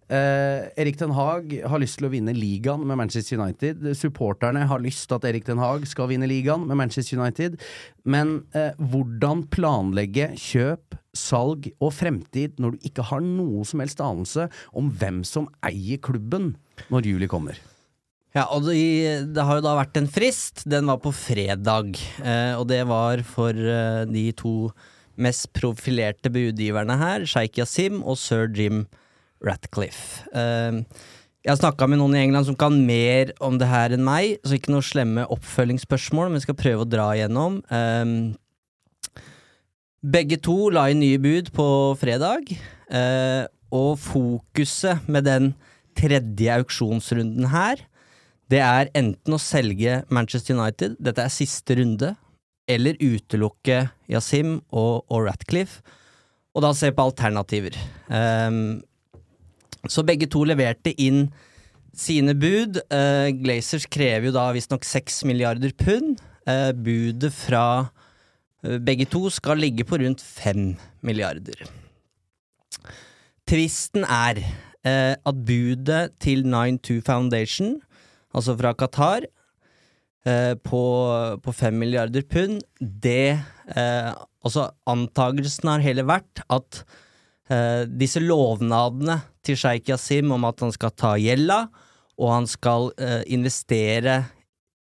[0.09, 3.83] eh, Erik Den Haag har lyst til å vinne ligaen med Manchester United.
[3.97, 7.59] Supporterne har lyst til at Erik Den Haag skal vinne ligaen med Manchester United.
[8.03, 14.03] Men eh, hvordan planlegge kjøp, salg og fremtid når du ikke har noe som helst
[14.03, 16.53] anelse om hvem som eier klubben
[16.91, 17.61] når juli kommer?
[18.35, 20.65] Ja, og det, det har jo da vært en frist.
[20.67, 24.73] Den var på fredag, eh, og det var for eh, de to
[25.15, 28.83] mest profilerte budgiverne her, Sheikh Yasim og sir Jim
[29.43, 30.23] Ratcliffe.
[30.35, 30.81] Eh,
[31.45, 34.39] jeg har snakka med noen i England som kan mer om det her enn meg,
[34.41, 37.59] så ikke noe slemme oppfølgingsspørsmål, men jeg skal prøve å dra igjennom.
[37.69, 38.05] Eh,
[40.05, 41.67] begge to la inn nye bud på
[42.01, 42.49] fredag,
[42.89, 45.53] eh, og fokuset med den
[45.97, 47.81] tredje auksjonsrunden her,
[48.51, 52.11] det er enten å selge Manchester United, dette er siste runde,
[52.69, 55.81] eller utelukke Yasim og, og Ratcliffe,
[56.55, 57.75] og da se på alternativer.
[58.13, 58.79] Ehm,
[59.91, 61.27] så begge to leverte inn
[61.95, 62.81] sine bud.
[62.91, 66.19] Uh, Glazers krever jo da visstnok seks milliarder pund.
[66.45, 70.73] Uh, budet fra uh, begge to skal ligge på rundt fem
[71.05, 71.65] milliarder.
[73.45, 74.41] Tvisten er
[74.85, 77.71] at budet til 92 Foundation,
[78.37, 79.25] altså fra Qatar,
[80.61, 80.81] på,
[81.41, 83.41] på fem milliarder pund, det
[84.45, 86.83] Altså, antagelsen har heller vært at
[87.51, 91.65] eh, disse lovnadene til sjeik Yasim om at han skal ta gjelda,
[92.15, 94.23] og han skal eh, investere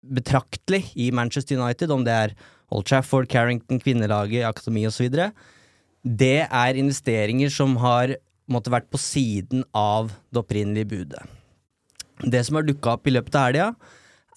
[0.00, 2.34] betraktelig i Manchester United, om det er
[2.70, 5.10] Old Trafford, Carrington, kvinnelaget, akademi osv.,
[6.00, 8.14] det er investeringer som har
[8.50, 11.20] måtte vært på siden av det opprinnelige budet.
[12.24, 13.66] Det som har dukka opp i løpet av helga,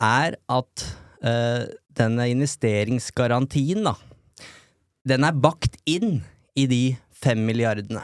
[0.03, 0.83] er at
[1.23, 3.95] eh, denne investeringsgarantien, da,
[5.07, 6.21] den er bakt inn
[6.59, 6.83] i de
[7.23, 8.03] fem milliardene.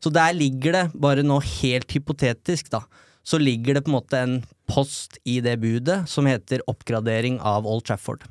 [0.00, 2.82] Så der ligger det, bare nå helt hypotetisk, da,
[3.22, 4.36] så ligger det på en måte en
[4.70, 8.24] post i det budet som heter oppgradering av Old Trafford.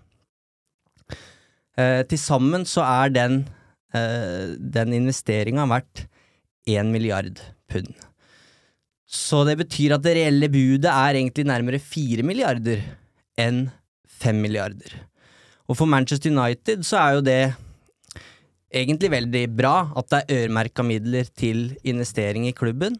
[1.77, 3.43] Eh, Til sammen så er den,
[3.93, 6.07] eh, den investeringa verdt
[6.67, 7.93] én milliard pund.
[9.09, 12.81] Så det betyr at det reelle budet er egentlig nærmere fire milliarder
[13.37, 13.71] enn
[14.05, 14.91] fem milliarder.
[15.69, 17.41] Og for Manchester United så er jo det
[18.69, 22.97] egentlig veldig bra at det er øremerka midler til investering i klubben.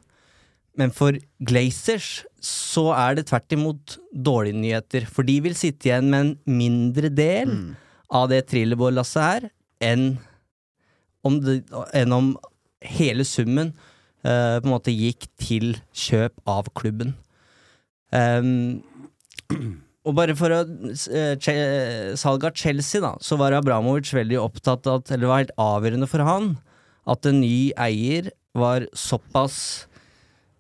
[0.80, 6.10] Men for Glazers så er det tvert imot dårlige nyheter, for de vil sitte igjen
[6.12, 7.52] med en mindre del
[8.10, 9.50] av det trillebårlasset her
[9.84, 10.06] enn
[11.26, 11.62] om, det,
[11.96, 12.30] enn om
[12.86, 13.74] hele summen
[14.24, 17.14] uh, på en måte gikk til kjøp av klubben.
[18.16, 18.80] Ehm,
[20.08, 25.04] og bare for å uh, Salget av Chelsea, da, så var Abramovic veldig opptatt av
[25.10, 26.54] Eller det var helt avgjørende for han
[27.10, 29.90] at en ny eier var såpass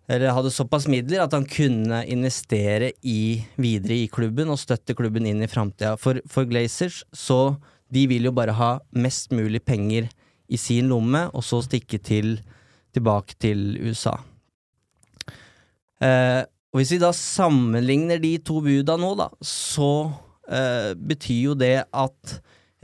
[0.10, 5.28] eller hadde såpass midler at han kunne investere i, videre i klubben og støtte klubben
[5.30, 5.94] inn i framtida.
[6.02, 7.60] For, for Glazers så
[7.94, 10.10] de vil jo bare ha mest mulig penger
[10.50, 12.40] i sin lomme, og så stikke til,
[12.98, 14.16] tilbake til USA.
[16.02, 19.92] Eh, og hvis vi da sammenligner de to buda nå, da, så
[20.50, 22.36] eh, betyr jo det at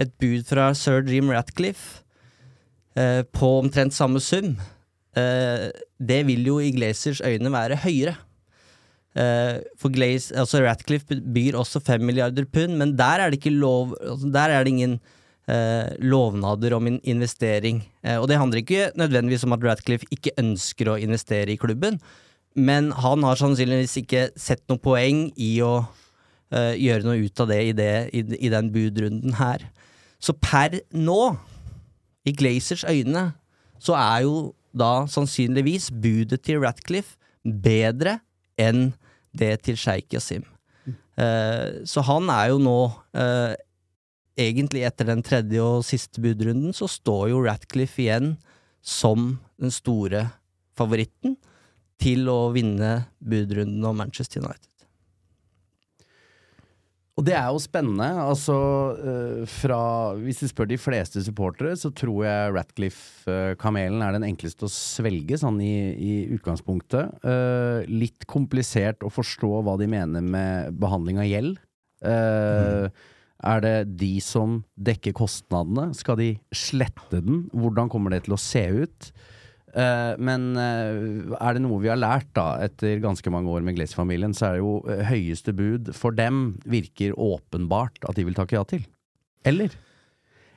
[0.02, 2.02] et bud fra sir Jim Ratcliffe
[2.98, 4.56] eh, på omtrent samme sum,
[5.16, 5.70] eh,
[6.02, 8.18] det vil jo i Glazers øyne være høyere.
[9.16, 13.96] Eh, for Glaze, altså Ratcliffe byr også fem milliarder pund, men der er det lov
[14.02, 15.00] altså Der er det ingen
[15.48, 17.84] eh, lovnader om en investering.
[18.04, 22.02] Eh, og det handler ikke nødvendigvis om at Ratcliffe ikke ønsker å investere i klubben,
[22.56, 27.52] men han har sannsynligvis ikke sett noe poeng i å uh, gjøre noe ut av
[27.52, 29.68] det i, det i, den budrunden her.
[30.24, 31.36] Så per nå,
[32.26, 33.34] i Glazers øyne,
[33.78, 34.38] så er jo
[34.76, 38.20] da sannsynligvis budet til Ratcliffe bedre
[38.60, 38.94] enn
[39.36, 40.46] det til sjeik Yasim.
[41.20, 42.80] Eh, så han er jo nå
[43.16, 43.54] uh,
[44.36, 48.34] Egentlig etter den tredje og siste budrunden så står jo Ratcliffe igjen
[48.84, 50.26] som den store
[50.76, 51.38] favoritten
[52.02, 54.70] til å vinne budrunden om Manchester United.
[57.16, 58.08] Og det er jo spennende.
[58.20, 58.56] Altså,
[59.00, 59.80] øh, fra
[60.20, 65.40] Hvis du spør de fleste supportere, så tror jeg Ratcliffe-kamelen er den enkleste å svelge,
[65.40, 67.16] sånn i, i utgangspunktet.
[67.24, 71.62] Uh, litt komplisert å forstå hva de mener med behandling av gjeld.
[72.06, 72.92] Mm.
[73.46, 75.88] Er det de som dekker kostnadene?
[75.98, 77.46] Skal de slette den?
[77.56, 79.10] Hvordan kommer det til å se ut?
[79.76, 83.76] Uh, men uh, er det noe vi har lært da, etter ganske mange år med
[83.76, 88.38] Glaze-familien, så er det jo uh, høyeste bud for dem virker åpenbart at de vil
[88.38, 88.86] takke ja til.
[89.46, 89.76] Eller?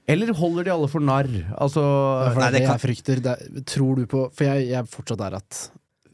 [0.09, 1.29] Eller holder de alle for narr?
[1.59, 1.83] Altså
[2.39, 3.25] nei, det, det jeg frykter.
[3.25, 5.59] Det, tror du på For jeg, jeg fortsatt er at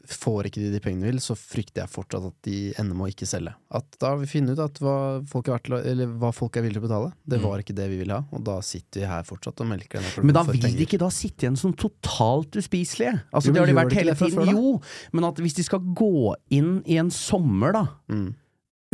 [0.07, 3.07] får ikke de de pengene de vil, så frykter jeg fortsatt at de ender med
[3.07, 3.53] å ikke selge.
[3.71, 4.95] At da har vi funnet ut at hva
[5.27, 5.59] folk, er,
[5.91, 8.23] eller hva folk er villige til å betale, det var ikke det vi ville ha,
[8.31, 11.09] og da sitter vi her fortsatt og melker denne Men da vil de ikke da
[11.09, 13.21] sitte igjen som totalt uspiselige?
[13.33, 14.39] Altså, Jo, det har de vært hele tiden.
[14.39, 14.51] før.
[14.51, 14.81] Jo,
[15.13, 18.27] men at hvis de skal gå inn i en sommer, da, mm.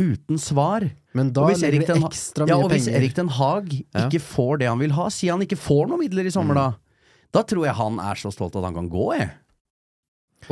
[0.02, 3.68] uten svar Men da legger Erik de Den- ekstra Ja, og hvis Erik Den Haag
[3.94, 4.08] Ja.
[4.08, 6.62] ikke får det han vil ha, si han ikke får noen midler i sommer, Mm.
[6.62, 6.74] da.
[7.32, 9.30] Da tror jeg han er så stolt at han kan gå, jeg.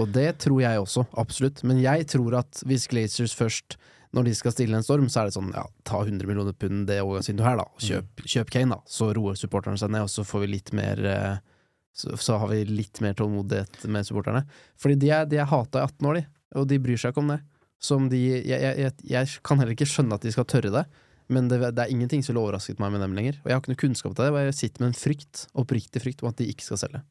[0.00, 1.62] Og det tror jeg også, absolutt.
[1.68, 3.76] Men jeg tror at hvis Glazers først,
[4.16, 6.88] når de skal stille en storm, så er det sånn ja, ta 100 millioner pund
[6.88, 7.68] det overgangsvinduet her, da.
[7.84, 8.90] Kjøp, kjøp Kane, da.
[8.90, 11.36] Så roer supporterne seg ned, og så får vi litt mer eh,
[11.92, 14.44] så, så har vi litt mer tålmodighet med supporterne.
[14.80, 16.26] Fordi de er, de er hata i 18 år, de.
[16.60, 17.40] Og de bryr seg ikke om det.
[17.80, 20.84] Som de jeg, jeg, jeg, kan heller ikke skjønne at de skal tørre det.
[21.30, 23.38] Men det, det er ingenting som ville overrasket meg med dem lenger.
[23.42, 26.24] Og jeg har ikke noe kunnskap til det, jeg sitter med en frykt, oppriktig frykt,
[26.24, 27.02] om at de ikke skal selge.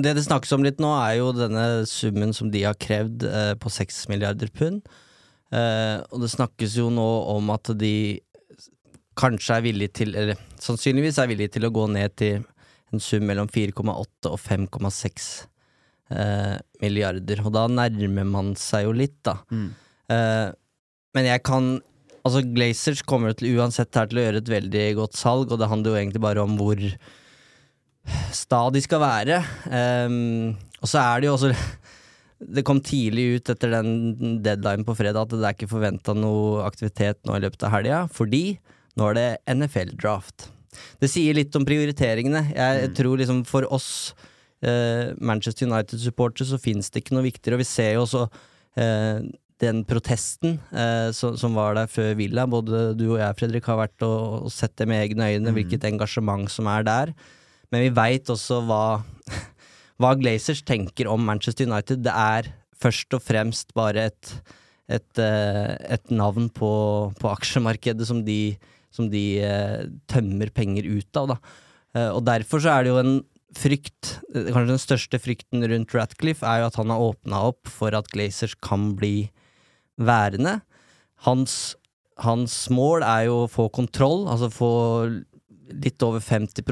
[0.00, 3.52] Det det snakkes om litt nå, er jo denne summen som de har krevd eh,
[3.60, 4.80] på seks milliarder pund.
[5.52, 8.20] Eh, og det snakkes jo nå om at de
[9.20, 12.44] kanskje er villige til, eller sannsynligvis er villige til å gå ned til
[12.90, 15.28] en sum mellom 4,8 og 5,6
[16.14, 17.44] eh, milliarder.
[17.44, 19.36] Og da nærmer man seg jo litt, da.
[20.10, 20.48] Eh,
[21.16, 21.76] men jeg kan
[22.20, 25.70] Altså, Glazers kommer til uansett her til å gjøre et veldig godt salg, og det
[25.70, 26.76] handler jo egentlig bare om hvor
[28.36, 29.40] sta de skal være.
[29.66, 31.54] Um, og så er det jo også
[32.40, 36.62] Det kom tidlig ut etter den deadline på fredag at det er ikke forventa noe
[36.64, 38.54] aktivitet nå i løpet av helga, fordi
[38.96, 39.26] nå er det
[39.58, 40.46] NFL-draft.
[41.04, 42.46] Det sier litt om prioriteringene.
[42.56, 43.90] Jeg tror liksom for oss
[44.64, 49.20] uh, Manchester United-supportere så finnes det ikke noe viktigere, og vi ser jo også uh,
[49.60, 52.46] den protesten eh, som, som var der før Villa.
[52.50, 55.86] Både du og jeg, Fredrik, har vært og, og sett det med egne øyne, hvilket
[55.88, 57.12] engasjement som er der.
[57.70, 59.00] Men vi veit også hva,
[60.00, 62.02] hva Glazers tenker om Manchester United.
[62.06, 64.34] Det er først og fremst bare et,
[64.90, 66.70] et, eh, et navn på,
[67.20, 68.56] på aksjemarkedet som de,
[68.94, 71.34] som de eh, tømmer penger ut av.
[71.34, 71.58] Da.
[71.96, 73.18] Eh, og derfor så er det jo en
[73.56, 77.94] frykt, kanskje den største frykten rundt Ratcliffe, er jo at han har åpna opp for
[77.98, 79.30] at Glazers kan bli
[79.98, 80.60] værende.
[81.26, 81.74] Hans,
[82.22, 84.72] hans mål er jo å få kontroll, altså få
[85.70, 86.62] litt over 50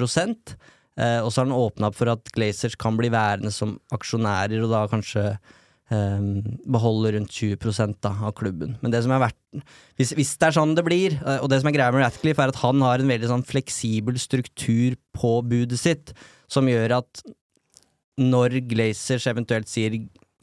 [0.99, 4.61] eh, Og så har han åpna opp for at Glazers kan bli værende som aksjonærer,
[4.65, 6.29] og da kanskje eh,
[6.69, 8.77] beholde rundt 20 da, av klubben.
[8.83, 9.65] Men det som er verdt
[9.99, 12.45] hvis, hvis det er sånn det blir, eh, og det som er greia med Ratcliffe,
[12.45, 16.15] er at han har en veldig sånn fleksibel struktur på budet sitt,
[16.51, 17.23] som gjør at
[18.19, 19.95] når Glazers eventuelt sier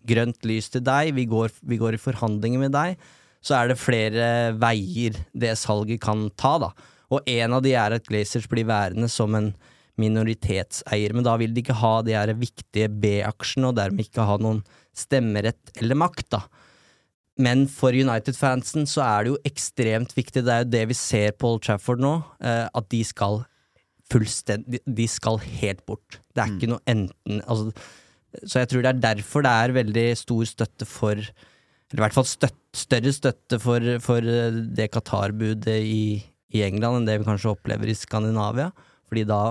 [0.08, 3.00] grønt lys til deg, vi går, vi går i forhandlinger med deg,
[3.46, 6.72] så er det flere veier det salget kan ta, da.
[7.14, 9.52] Og en av de er at Glazers blir værende som en
[10.02, 14.38] minoritetseier, men da vil de ikke ha de her viktige B-aksjene, og dermed ikke ha
[14.42, 14.62] noen
[14.96, 16.44] stemmerett eller makt, da.
[17.42, 21.36] Men for United-fansen så er det jo ekstremt viktig, det er jo det vi ser
[21.36, 23.44] på Old Trafford nå, eh, at de skal
[24.12, 26.20] fullstendig De skal helt bort.
[26.36, 27.72] Det er ikke noe enten altså,
[28.44, 32.14] Så jeg tror det er derfor det er veldig stor støtte for Eller i hvert
[32.14, 34.22] fall støtt, større støtte for, for
[34.78, 36.22] det Qatar-budet i,
[36.54, 38.72] i England enn det vi kanskje opplever i Skandinavia.
[39.10, 39.42] Fordi da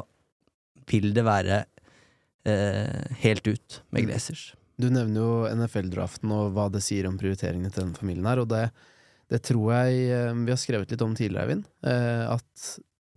[0.91, 1.63] vil det være
[2.49, 4.53] eh, helt ut med Glazers.
[4.81, 8.51] Du nevner jo NFL-draften og hva det sier om prioriteringene til denne familien her, og
[8.51, 8.65] det,
[9.31, 11.69] det tror jeg eh, vi har skrevet litt om tidligere, Eivind.
[11.87, 12.69] Eh, at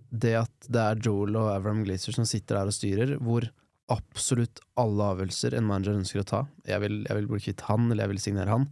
[0.08, 3.48] det at det er Joel og Avram Glazer som sitter der og styrer, hvor
[3.92, 7.88] absolutt alle avgjørelser en manager ønsker å ta, jeg vil, jeg vil bli kvitt han,
[7.88, 8.68] eller jeg vil signere han,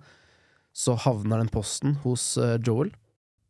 [0.76, 2.92] så havner den posten hos eh, Joel,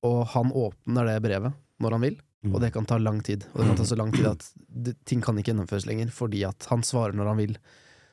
[0.06, 2.18] og han åpner det brevet når han vil.
[2.52, 3.48] Og det kan ta lang tid.
[3.54, 6.44] Og det kan ta så lang tid at det, ting kan ikke gjennomføres lenger, fordi
[6.48, 7.56] at han svarer når han vil.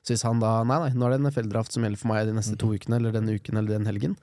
[0.02, 2.36] Så hvis han da nei, nei, nå er det NFL-draft som gjelder for meg de
[2.36, 4.16] neste to ukene, eller denne uken eller den helgen,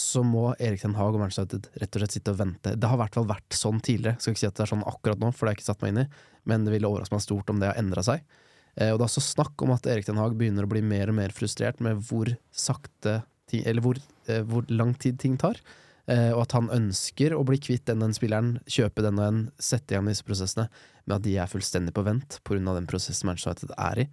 [0.00, 2.72] så må Erik Ten Hag og Manchester United rett og slett sitte og vente.
[2.72, 4.16] Det har i hvert fall vært sånn tidligere.
[4.20, 5.84] Skal ikke si at det er sånn akkurat nå, for det har jeg ikke satt
[5.84, 6.06] meg inn i,
[6.48, 8.24] men det ville overraske meg stort om det har endra seg.
[8.76, 11.12] Eh, og det er også snakk om at Erik Ten Hag begynner å bli mer
[11.12, 13.20] og mer frustrert med hvor sakte
[13.50, 13.98] ting, Eller hvor,
[14.30, 15.58] eh, hvor lang tid ting tar.
[16.08, 19.26] Eh, og at han ønsker å bli kvitt den og den spilleren, kjøpe den og
[19.26, 20.68] den, sette i gang disse prosessene,
[21.04, 22.60] men at de er fullstendig på vent pga.
[22.74, 24.08] den prosessen Manchester United er i.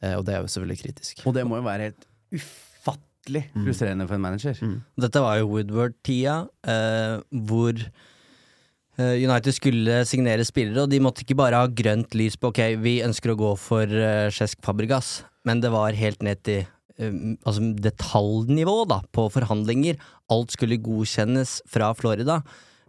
[0.00, 1.24] Eh, og det er jo selvfølgelig kritisk.
[1.26, 4.62] Og det må jo være helt ufattelig frustrerende for en manager.
[5.00, 6.36] Dette var jo Woodward-tida,
[6.72, 7.16] eh,
[7.48, 12.52] hvor eh, United skulle signere spillere, og de måtte ikke bare ha grønt lys på
[12.52, 16.64] ok, vi ønsker å gå for uh, Cesc Fabregas, men det var helt ned til
[17.00, 20.00] altså detaljnivå da, på forhandlinger.
[20.32, 22.40] Alt skulle godkjennes fra Florida,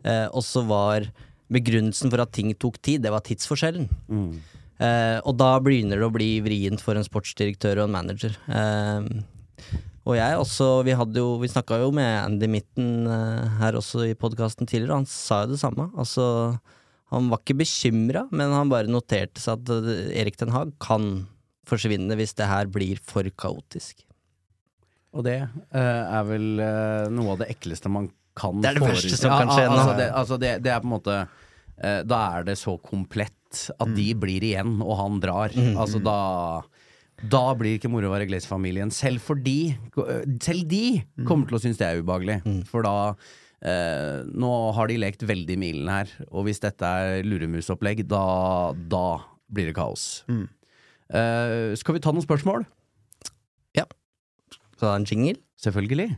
[0.04, 1.08] eh, og så var
[1.52, 3.90] begrunnelsen for at ting tok tid, det var tidsforskjellen.
[4.82, 8.38] Eh, og da begynner det å bli vrient for en sportsdirektør og en manager.
[8.50, 9.10] Eh,
[10.02, 14.08] og jeg også, vi hadde jo, vi snakka jo med Andy Mitten eh, her også
[14.10, 15.92] i podkasten tidligere, og han sa jo det samme.
[15.94, 16.26] Altså,
[17.14, 21.28] han var ikke bekymra, men han bare noterte seg at eh, Erik Den Haag kan
[21.68, 24.06] forsvinne hvis det her blir for kaotisk.
[25.12, 28.86] Og det uh, er vel uh, noe av det ekleste man kan Det er det
[28.86, 31.18] forestille- verste som kan skje ja, Altså det, altså det, det er på en måte
[31.28, 35.52] uh, Da er det så komplett at de blir igjen, og han drar.
[35.76, 36.16] Altså da
[37.30, 38.90] da blir ikke moro å være Glaze-familien.
[38.96, 39.76] Selv fordi
[40.42, 42.40] Selv de kommer til å synes det er ubehagelig.
[42.70, 42.94] For da
[43.62, 48.24] eh, Nå har de lekt veldig milen her, og hvis dette er luremusopplegg, da,
[48.74, 49.04] da
[49.52, 50.24] blir det kaos.
[51.12, 52.66] Eh, skal vi ta noen spørsmål?
[53.78, 53.86] Ja.
[54.78, 55.40] Så det er en jingle.
[55.62, 56.10] Selvfølgelig.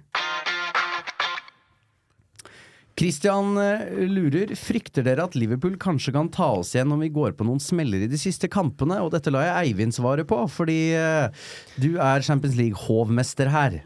[2.94, 7.34] Christian eh, lurer Frykter dere at Liverpool kanskje kan ta oss igjen om vi går
[7.40, 9.00] på noen smeller i de siste kampene?
[9.02, 11.48] Og dette lar jeg Eivind svare på, fordi eh,
[11.82, 13.80] du er Champions League-hovmester her.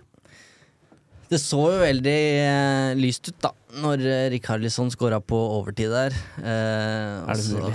[1.32, 6.16] Det så jo veldig eh, lyst ut, da, når eh, Rikarlisson skåra på overtid der.
[6.44, 7.74] Eh, Er det og mulig?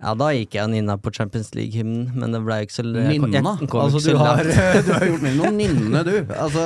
[0.00, 3.52] Ja, da gikk jeg og nynna på Champions League-hymnen, men det ble ikke så Nynna?
[3.68, 4.40] Altså, du har,
[4.86, 6.14] du har gjort mer enn å nynne, du.
[6.32, 6.64] Altså,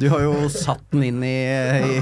[0.00, 1.36] du har jo satt den inn i,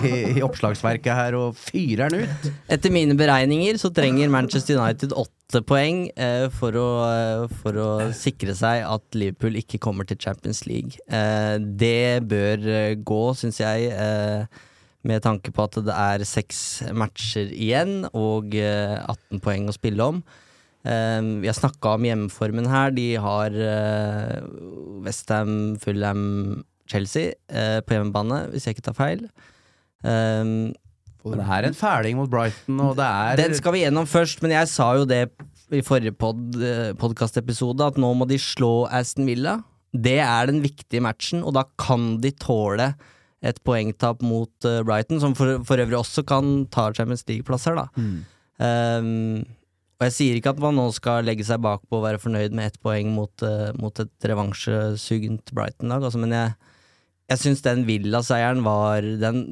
[0.07, 2.49] i, i oppslagsverket her og fyrer den ut.
[2.71, 7.91] Etter mine beregninger så trenger Manchester United åtte poeng eh, for, å, eh, for å
[8.15, 11.03] sikre seg at Liverpool ikke kommer til Champions League.
[11.11, 14.63] Eh, det bør eh, gå, syns jeg, eh,
[15.07, 20.09] med tanke på at det er seks matcher igjen og eh, 18 poeng å spille
[20.13, 20.19] om.
[20.85, 22.93] Eh, vi har snakka om hjemmeformen her.
[22.97, 24.41] De har uh,
[25.07, 26.27] Westham, Fulham,
[26.91, 29.25] Chelsea eh, på hjemmebane, hvis jeg ikke tar feil.
[30.05, 30.73] Eh,
[31.21, 34.55] Det er en fæling mot Brighton, og det er den skal vi gjennom først, men
[34.57, 35.27] jeg sa jo det
[35.71, 39.61] i forrige pod, eh, podkastepisode, at nå må de slå Aston Villa.
[39.93, 42.93] Det er den viktige matchen, og da kan de tåle
[43.43, 47.89] et poengtap mot uh, Brighton, som for, for øvrig også kan ta Champions League-plasser, da.
[48.61, 49.47] Um,
[50.01, 52.71] Og jeg sier ikke at man nå skal legge seg bakpå og være fornøyd med
[52.71, 56.55] ett poeng mot, uh, mot et revansjesugent Brighton-lag, altså, men jeg,
[57.29, 59.43] jeg syns den Villa-seieren var den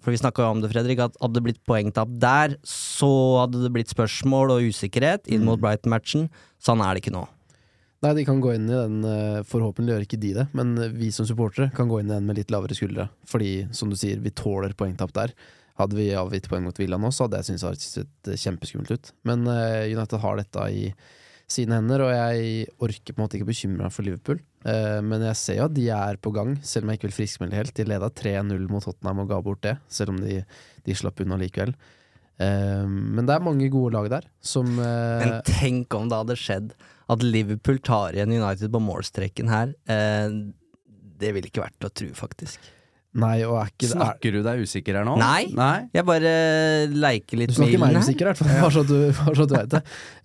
[0.00, 3.10] For vi snakka jo om det, Fredrik, at hadde det blitt poengtap der, så
[3.42, 6.30] hadde det blitt spørsmål og usikkerhet inn mot Brighton-matchen.
[6.56, 7.26] Sånn er det ikke nå.
[8.00, 11.10] Nei, de kan gå inn i den, eh, forhåpentlig gjør ikke de det, men vi
[11.12, 13.10] som supportere kan gå inn i den med litt lavere skuldre.
[13.28, 15.34] Fordi, som du sier, vi tåler poengtap der.
[15.76, 18.94] Hadde vi avgitt poeng mot Villa nå, så hadde jeg syntes det hadde sett kjempeskummelt
[18.96, 19.12] ut.
[19.28, 20.90] Men uh, United har dette i
[21.50, 24.42] sine hender, og jeg orker på en måte ikke bekymre meg for Liverpool.
[24.64, 27.16] Uh, men jeg ser jo at de er på gang, selv om jeg ikke vil
[27.20, 27.76] friskmelde helt.
[27.76, 30.40] De leda 3-0 mot Tottenham og ga bort det, selv om de,
[30.88, 31.76] de slapp unna likevel.
[32.40, 36.72] Uh, men det er mange gode lag der som Men tenk om det hadde skjedd
[37.10, 39.72] at Liverpool tar igjen United på målstreken her.
[39.90, 40.28] Eh,
[41.20, 42.70] det ville ikke vært å tro, faktisk.
[43.12, 45.16] Nei, og er ikke det er, Snakker du deg usikker her nå?
[45.18, 45.46] Nei.
[45.50, 45.88] Nei?
[45.96, 46.30] Jeg bare
[46.94, 48.06] leker litt Du snakker med meg ilden her.
[48.06, 48.52] usikker, i hvert fall.
[48.62, 49.80] Bare så du, bare så du vet det.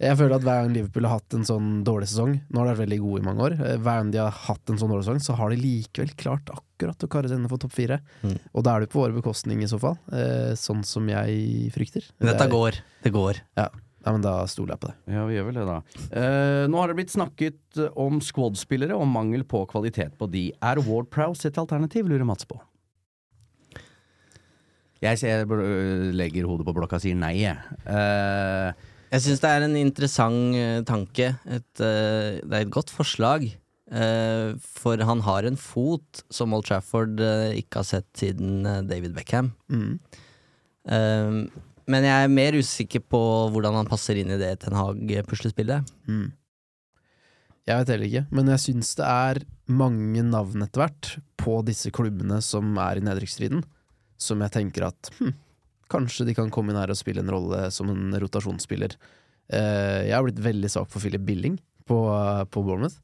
[0.06, 2.74] Jeg føler at hver gang Liverpool har hatt en sånn dårlig sesong Nå har de
[2.76, 3.56] vært veldig gode i mange år.
[3.58, 6.52] eh, Hver gang de har hatt en sånn dårlig sesong, så har de likevel klart
[6.54, 7.98] akkurat å karre seg innenfor topp fire.
[8.22, 8.38] Mm.
[8.54, 9.98] Og da er det på våre bekostning i så fall.
[10.14, 12.06] eh, Sånn som jeg frykter.
[12.22, 12.80] Dette Det er- går.
[13.02, 13.42] Det går.
[13.58, 13.70] Ja,
[14.06, 14.96] ja, men da stoler jeg på det.
[15.16, 15.82] Ja, vi gjør vel det, da.
[16.14, 20.52] Eh, nå har det blitt snakket eh, om squad-spillere og mangel på kvalitet på de.
[20.62, 22.60] Er Ward Prowse et alternativ, lurer Mats på?
[25.06, 25.46] Jeg ser,
[26.16, 27.56] legger hodet på blokka og sier nei, jeg.
[27.86, 28.74] Uh,
[29.14, 31.30] Jeg syns det er en interessant eh, tanke.
[31.46, 33.48] Et, uh, det er et godt forslag.
[33.86, 37.22] Uh, for han har en fot som Old Trafford
[37.54, 39.54] ikke har sett siden David Beckham.
[39.70, 40.00] Mm.
[40.86, 41.38] Eh,
[41.86, 43.22] men jeg er mer usikker på
[43.54, 45.86] hvordan han passer inn i det Ten Hag-puslespillet.
[46.10, 46.32] Mm.
[47.66, 51.90] Jeg vet heller ikke, men jeg syns det er mange navn etter hvert på disse
[51.94, 53.64] klubbene som er i nedrykksstriden,
[54.18, 55.34] som jeg tenker at hm,
[55.92, 58.96] kanskje de kan komme inn her og spille en rolle som en rotasjonsspiller.
[59.54, 62.00] Eh, jeg har blitt veldig svak for Philip Billing på,
[62.50, 63.02] på Bournemouth.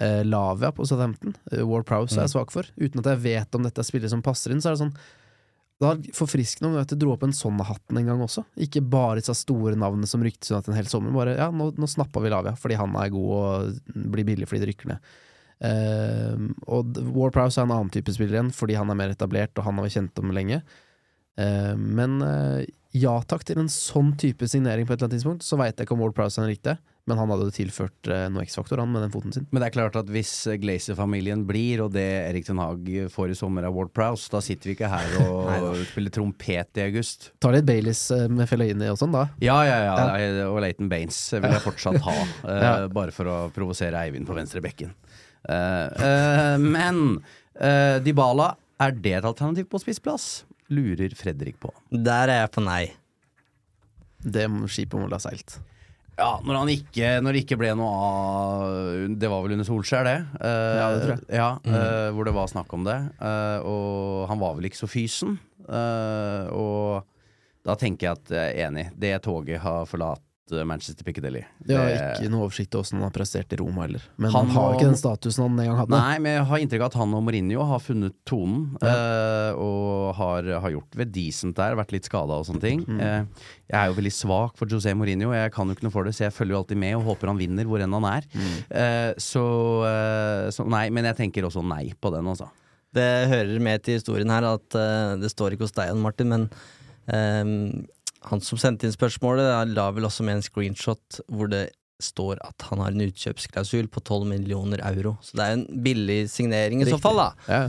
[0.00, 1.34] Eh, Lavia på Southampton.
[1.52, 2.68] Uh, War Prowse er jeg svak for.
[2.80, 4.96] Uten at jeg vet om dette er spillere som passer inn, så er det sånn
[5.82, 8.44] det var forfriskende om jeg dro opp en sånn hatten en gang også.
[8.62, 11.10] Ikke bare disse store navnene som ryktes til en hel sommer.
[11.16, 14.62] Bare ja, nå, nå snappa vi Lavia fordi han er god og blir billig fordi
[14.62, 15.10] det rykker ned.
[15.62, 19.54] Ehm, og War Prowse er en annen type spiller igjen fordi han er mer etablert
[19.58, 20.62] og han har vi kjent om lenge.
[21.40, 22.60] Uh, men uh,
[22.92, 25.46] ja takk til en sånn type signering på et eller annet tidspunkt.
[25.46, 26.74] Så veit jeg ikke om Ward Prowse er den riktige,
[27.08, 29.46] men han hadde tilført uh, noe X-faktor han med den foten sin.
[29.48, 33.38] men det er klart at hvis Glazer-familien blir, og det Erik Ten Hag får i
[33.38, 37.30] sommer av Ward Prowse, da sitter vi ikke her og spiller trompet i august.
[37.40, 39.24] Tar litt Baileys eh, med Fellaini og sånn, da.
[39.40, 40.46] Ja, ja, ja.
[40.50, 42.18] Og Leighton Baines vil jeg fortsatt ha.
[42.50, 42.76] eh, Ja.
[42.92, 44.92] Bare for å provosere Eivind på venstre bekken.
[45.48, 47.02] Eh, eh, men
[47.58, 50.44] uh, Dybala, er det et alternativ på spissplass?
[50.72, 51.72] Lurer Fredrik på.
[51.90, 52.84] Der er jeg på nei.
[54.22, 55.58] Det må- skipet må ha seilt.
[56.18, 60.04] Ja, når, han ikke, når det ikke ble noe av Det var vel under Solskjær,
[60.06, 60.18] det.
[60.36, 61.24] Uh, Ja, det tror jeg.
[61.40, 62.98] Ja, eh, hvor det var snakk om det.
[63.16, 65.38] Uh, og han var vel ikke så fysen.
[65.62, 67.06] Eh, og
[67.64, 68.84] da tenker jeg at jeg er enig.
[68.98, 70.22] Det toget har forlatt
[70.56, 71.40] eh, Manchester Piccadilly.
[71.64, 74.04] Det har ikke noe oversikt over hvordan han har prestert i Roma heller.
[74.16, 75.94] Men Han han, har ikke den statusen han en gang hadde.
[75.96, 78.62] Nei, men jeg har inntrykk av at han og Mourinho har funnet tonen.
[78.82, 82.82] eh, og har, har gjort det decent der, vært litt skada og sånne ting.
[82.88, 83.00] Mm.
[83.00, 86.04] Eh, jeg er jo veldig svak for José Mourinho, jeg kan jo ikke noe for
[86.08, 88.26] det, så jeg følger jo alltid med og håper han vinner hvor enn han er.
[88.36, 88.50] Mm.
[88.82, 89.44] Eh, så,
[90.52, 92.50] så nei, men jeg tenker også nei på den, altså.
[92.92, 94.74] Det hører med til historien her at
[95.22, 96.42] det står ikke hos deg, Martin, men
[97.08, 97.86] ehm,
[98.28, 101.68] han som sendte inn spørsmålet, la vel også med en screenshot hvor det
[102.02, 105.16] står at han har en utkjøpsklausul på 12 millioner euro.
[105.22, 107.30] Så det er en billig signering i så fall, da.
[107.46, 107.62] Ja.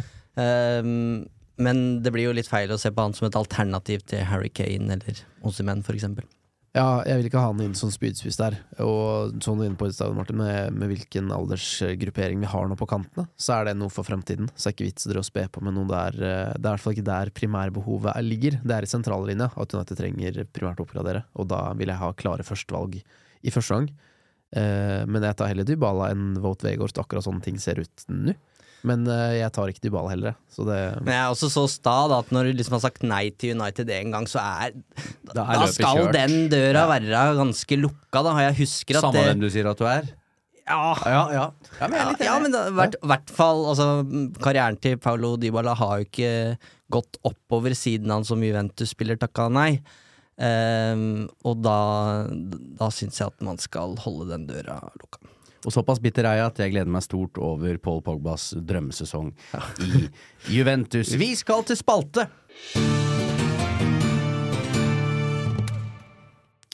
[0.81, 1.25] Um,
[1.61, 4.49] men det blir jo litt feil å se på han som et alternativ til Harry
[4.49, 6.25] Kane eller for eksempel.
[6.73, 8.55] Ja, jeg vil ikke ha han inn som spydspiss der.
[8.81, 12.69] Og sånn du er inne på i stad, Martin, med, med hvilken aldersgruppering vi har
[12.69, 14.49] nå på kantene, så er det noe for fremtiden.
[14.55, 16.71] Så er det ikke vits å spe på med noe der eh, Det er i
[16.71, 18.57] hvert fall ikke der primærbehovet er, ligger.
[18.63, 22.09] Det er i sentrallinja at United trenger primært å oppgradere, og da vil jeg ha
[22.17, 23.91] klare førstevalg i første gang.
[24.57, 28.33] Eh, men jeg tar heller Dybala enn Vote Vegård, akkurat sånne ting ser ut nå.
[28.83, 31.95] Men uh, jeg tar ikke Dybala heller, så det Men jeg er også så sta
[32.11, 34.73] da, at når du liksom har sagt nei til United en gang, så er
[35.29, 36.17] Da Da, er skal kjørt.
[36.17, 38.35] den døra være ganske lukka, da.
[38.49, 40.11] Jeg husker at Samme det hvem du sier at du er?
[40.67, 41.47] Ja, Ja, ja.
[41.79, 43.87] ja men Ja, ja, men det har vært hvert fall altså,
[44.43, 46.33] Karrieren til Paulo Dybala har jo ikke
[46.93, 49.81] gått oppover siden han som Juventus-spiller takka nei.
[50.33, 51.77] Um, og da,
[52.79, 55.21] da syns jeg at man skal holde den døra lukka.
[55.63, 59.31] Og såpass bitter er jeg at jeg gleder meg stort over Paul Pogbas drømmesesong
[59.87, 60.05] i
[60.57, 61.15] Juventus.
[61.19, 62.27] Vi skal til spalte!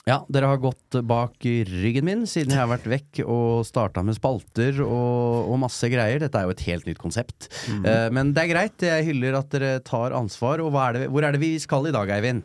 [0.08, 4.16] Ja, dere har gått bak ryggen min siden jeg har vært vekk og starta med
[4.16, 6.18] spalter og, og masse greier.
[6.22, 7.50] Dette er jo et helt nytt konsept.
[7.70, 10.64] Eh, men det er greit, jeg hyller at dere tar ansvar.
[10.64, 12.42] Og er det, hvor er det vi skal i dag, Eivind?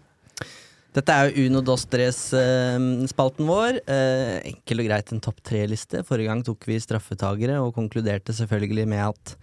[0.95, 3.81] Dette er jo Uno dos tres-spalten vår.
[3.83, 6.05] Eh, enkel og greit en topp tre-liste.
[6.07, 9.33] Forrige gang tok vi straffetagere og konkluderte selvfølgelig med at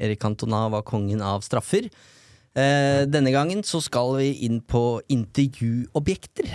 [0.00, 1.90] Erik Cantona var kongen av straffer.
[2.56, 6.48] Eh, denne gangen så skal vi inn på intervjuobjekter.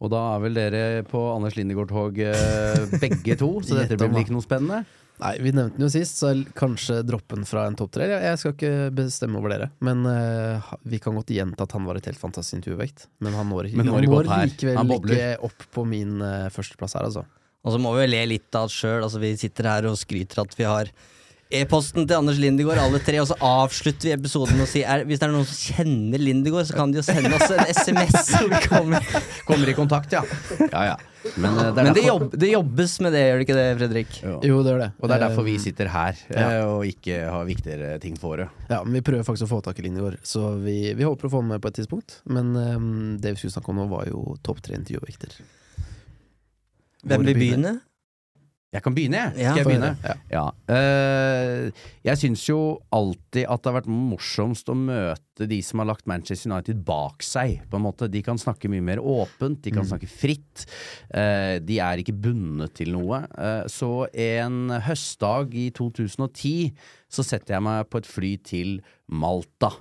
[0.00, 4.22] Og da er vel dere på Anders Lindegård-tog eh, begge to, så dette blir vel
[4.22, 4.84] ikke noe spennende?
[5.20, 8.06] Nei, vi nevnte den jo sist, så kanskje droppen fra en topp tre.
[8.10, 12.00] Jeg skal ikke bestemme over dere, men uh, vi kan godt gjenta at han var
[12.00, 13.06] et helt fantastisk intervjuvekt.
[13.24, 17.10] Men han når, Men han når likevel Han ikke opp på min uh, førsteplass her,
[17.10, 17.26] altså.
[17.60, 19.02] Og så må vi jo le litt av oss sjøl.
[19.04, 20.92] Altså, vi sitter her og skryter at vi har
[21.50, 25.02] e-posten til Anders Lindegård, alle tre, og så avslutter vi episoden med å si er,
[25.08, 28.14] hvis det er noen som kjenner Lindegård, så kan de jo sende oss en SMS.
[28.30, 29.06] Så vi kommer.
[29.48, 30.22] Kommer i kontakt, ja.
[30.70, 30.96] Ja, ja.
[31.36, 33.66] Men, uh, det, er Men det, jobb, det jobbes med det, gjør det ikke det,
[33.82, 34.14] Fredrik?
[34.22, 34.90] Jo, Jo, det gjør det.
[35.00, 36.46] Og det er derfor vi Eh, sitter her, Ja.
[36.46, 38.48] eh, og ikke har viktigere ting for det.
[38.70, 41.32] Ja, men Vi prøver faktisk å få tak i Lindegård, så vi, vi håper å
[41.34, 42.20] få ham med på et tidspunkt.
[42.24, 45.34] Men um, det vi skulle snakke om nå, var jo topp tre intervjuvekter.
[47.04, 47.80] Hvem vil begynne?
[48.70, 49.48] Jeg kan begynne, jeg.
[49.50, 49.88] Skal jeg begynne?
[50.30, 50.42] Ja.
[50.70, 52.58] Eh, jeg syns jo
[52.94, 57.26] alltid at det har vært morsomst å møte de som har lagt Manchester United bak
[57.26, 57.64] seg.
[57.66, 58.06] På en måte.
[58.12, 60.68] De kan snakke mye mer åpent, de kan snakke fritt.
[61.10, 63.24] eh, de er ikke bundet til noe.
[63.34, 66.70] Eh, så en høstdag i 2010
[67.10, 68.76] så setter jeg meg på et fly til
[69.10, 69.72] Malta.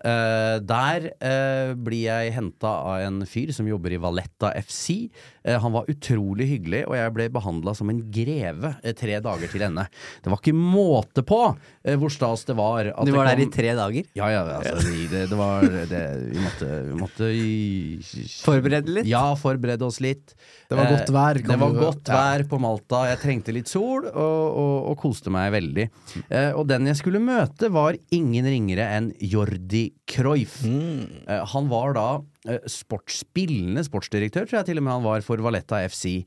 [0.00, 5.10] Eh, der uh, blir jeg henta av en fyr som jobber i Valletta FC.
[5.44, 9.50] Uh, han var utrolig hyggelig, og jeg ble behandla som en greve eh, tre dager
[9.52, 9.84] til ende.
[10.24, 11.40] Det var ikke måte på
[11.84, 12.88] eh, hvor stas det var.
[12.94, 14.08] at Du var var der i tre dager.
[14.16, 18.00] Ja, ja, altså, vi- det, det var det, Vi måtte, vi måtte i-
[18.40, 19.06] Forberede litt?
[19.10, 20.34] Ja, forberede oss litt.
[20.70, 23.04] Det var Eh, godt vær, Det var du- godt vær på Malta.
[23.10, 25.88] Jeg trengte litt sol og, og, og koste meg veldig.
[26.30, 30.60] Eh, og den jeg skulle møte, var ingen ringere enn Jordi Cruyff.
[30.64, 31.26] Mm.
[31.52, 32.06] han var da
[32.48, 36.20] eh, spillende sportsdirektør, tror jeg til og med han var for Valletta FC.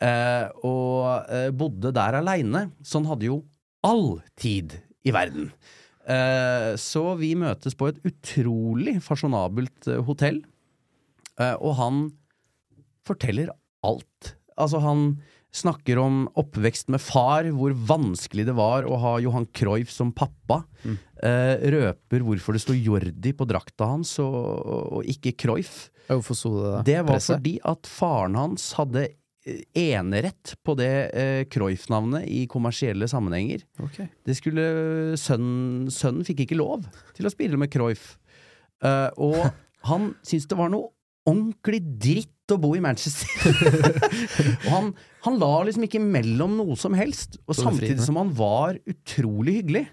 [0.00, 3.42] Eh, og eh, bodde der aleine, så han hadde jo
[3.86, 5.52] all tid i verden.
[6.08, 10.40] Eh, så vi møtes på et utrolig fasjonabelt eh, hotell,
[11.36, 12.04] eh, og han
[13.08, 13.52] forteller
[13.86, 14.34] alt.
[14.58, 15.10] Altså, han
[15.54, 20.62] snakker om oppvekst med far, hvor vanskelig det var å ha Johan Cruyff som pappa.
[20.84, 25.88] Eh, røper hvorfor det sto Jordi på drakta hans, og, og ikke Cruyff.
[26.08, 26.82] Hvorfor sto det da?
[26.86, 27.38] Det var Presset?
[27.38, 33.64] fordi at faren hans hadde eh, enerett på det eh, Cruyff-navnet i kommersielle sammenhenger.
[33.88, 34.08] Okay.
[34.28, 34.68] Det skulle
[35.20, 36.86] Sønnen sønnen fikk ikke lov
[37.16, 38.14] til å spille med Cruyff.
[38.84, 39.40] Uh, og
[39.90, 40.92] han syntes det var noe
[41.28, 43.28] ordentlig dritt å bo i Manchester.
[44.64, 44.90] og han,
[45.26, 49.86] han la liksom ikke mellom noe som helst, og samtidig som han var utrolig hyggelig.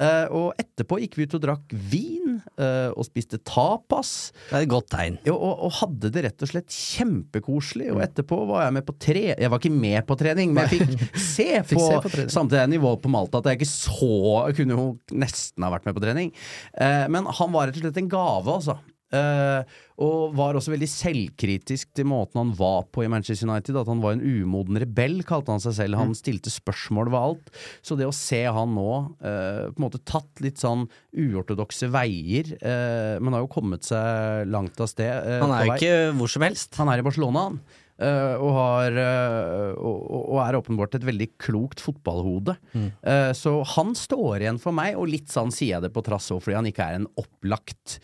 [0.00, 4.32] Uh, og etterpå gikk vi ut og drakk vin, uh, og spiste tapas.
[4.48, 5.18] Det er et godt tegn.
[5.28, 7.90] Og, og, og hadde det rett og slett kjempekoselig.
[7.94, 10.80] Og etterpå var jeg med på tre Jeg var ikke med på trening, men jeg
[10.80, 12.24] fikk se Fikk på, se på.
[12.32, 14.16] Samtidig er nivået på Malta at jeg ikke så
[14.56, 16.32] kunne jo nesten ha vært med på trening.
[16.72, 18.80] Uh, men han var rett og slett en gave, altså.
[19.12, 23.76] Eh, og var også veldig selvkritisk til måten han var på i Manchester United.
[23.78, 26.00] At han var en umoden rebell, kalte han seg selv.
[26.00, 27.52] Han stilte spørsmål ved alt.
[27.84, 28.88] Så det å se han nå
[29.20, 34.50] uh, på en måte tatt litt sånn uortodokse veier, uh, men har jo kommet seg
[34.50, 35.30] langt av sted.
[35.44, 36.74] Han er jo ikke hvor som helst.
[36.80, 37.62] Han er i Barcelona, han.
[38.02, 40.00] Eh, og, har, eh, og,
[40.32, 42.56] og- er åpenbart et veldig klokt fotballhode.
[42.74, 46.28] Eh, så han står igjen for meg, og litt sånn sier jeg det på trass
[46.34, 47.98] òg, fordi han ikke er en opplagt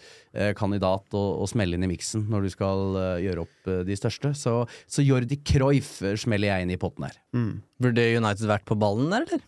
[0.55, 4.31] kandidat å, å smelle inn i miksen når du skal gjøre opp de største.
[4.39, 4.53] Så,
[4.87, 7.17] så Jordi Cruyff smeller jeg inn i potten her.
[7.83, 9.43] Burde United vært på ballen der, eller?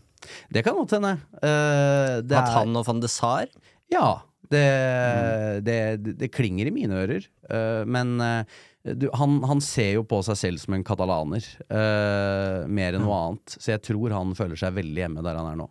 [0.53, 1.15] Det kan godt hende.
[1.41, 3.53] Uh, At er- han og van de Saar?
[3.93, 4.09] Ja,
[4.51, 4.65] det,
[5.65, 7.29] det, det, det klinger i mine ører.
[7.47, 12.65] Uh, men eh, du, han, han ser jo på seg selv som en katalaner, uh,
[12.71, 13.59] mer enn noe annet.
[13.59, 15.69] Så jeg tror han føler seg veldig hjemme der han er nå.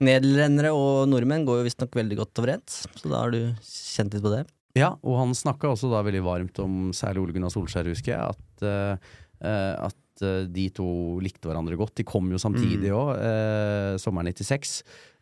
[0.00, 4.24] Nederlendere og nordmenn går jo visstnok veldig godt overens, så da har du kjent litt
[4.24, 4.44] på det.
[4.78, 8.36] Ja, og han snakka også da veldig varmt om særlig Ole Gunnar Solskjær, husker jeg,
[8.36, 10.86] at, eh, eh, at eh, de to
[11.24, 11.96] likte hverandre godt.
[11.98, 14.76] De kom jo samtidig òg, eh, sommeren 96.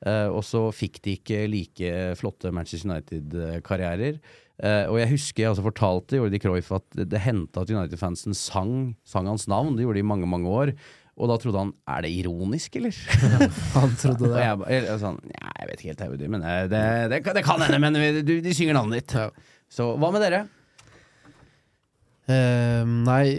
[0.04, 4.20] Eh, og så fikk de ikke like flotte Manchester United-karrierer.
[4.58, 8.34] Eh, og jeg husker jeg også fortalte Jordi Cruyff at det, det hendte at United-fansen
[8.34, 9.76] sang, sang hans navn.
[9.78, 10.72] Det gjorde de i mange, mange år.
[11.18, 12.94] Og da trodde han er det ironisk, eller?
[13.74, 14.42] Han trodde Og det.
[14.44, 17.42] jeg, ba- jeg, sånn, jeg vet ikke helt, Audi, men eh, det, det, kan- det
[17.46, 17.80] kan hende.
[17.82, 19.16] Men du, de synger navnet ditt.
[19.18, 19.30] Ja.
[19.70, 20.44] Så hva med dere?
[22.28, 23.38] Eh, nei,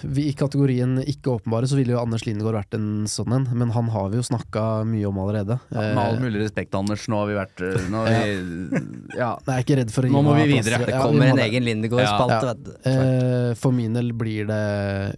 [0.00, 3.72] vi, i kategorien ikke åpenbare så ville jo Anders Lindegård vært en sånn en, men
[3.74, 5.58] han har vi jo snakka mye om allerede.
[5.68, 8.80] Ja, med all mulig respekt, Anders, nå har vi vært eh, Nå, har vi,
[9.20, 9.34] ja.
[9.44, 10.70] nei, jeg er ikke redd for å gi Nå må vi vi plass.
[10.70, 10.86] videre.
[10.88, 12.54] Det Ja, vi kommer må en egen Lindegård-spalte, Ja.
[12.54, 12.72] vet du.
[12.94, 14.62] Eh, for min del blir det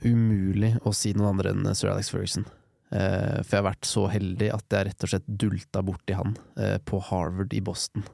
[0.09, 2.49] umulig å si noen andre enn Sir Alex Ferguson.
[2.93, 6.35] Uh, for jeg har vært så heldig at jeg rett og slett dulta borti han
[6.61, 8.05] eh, på Harvard i Boston.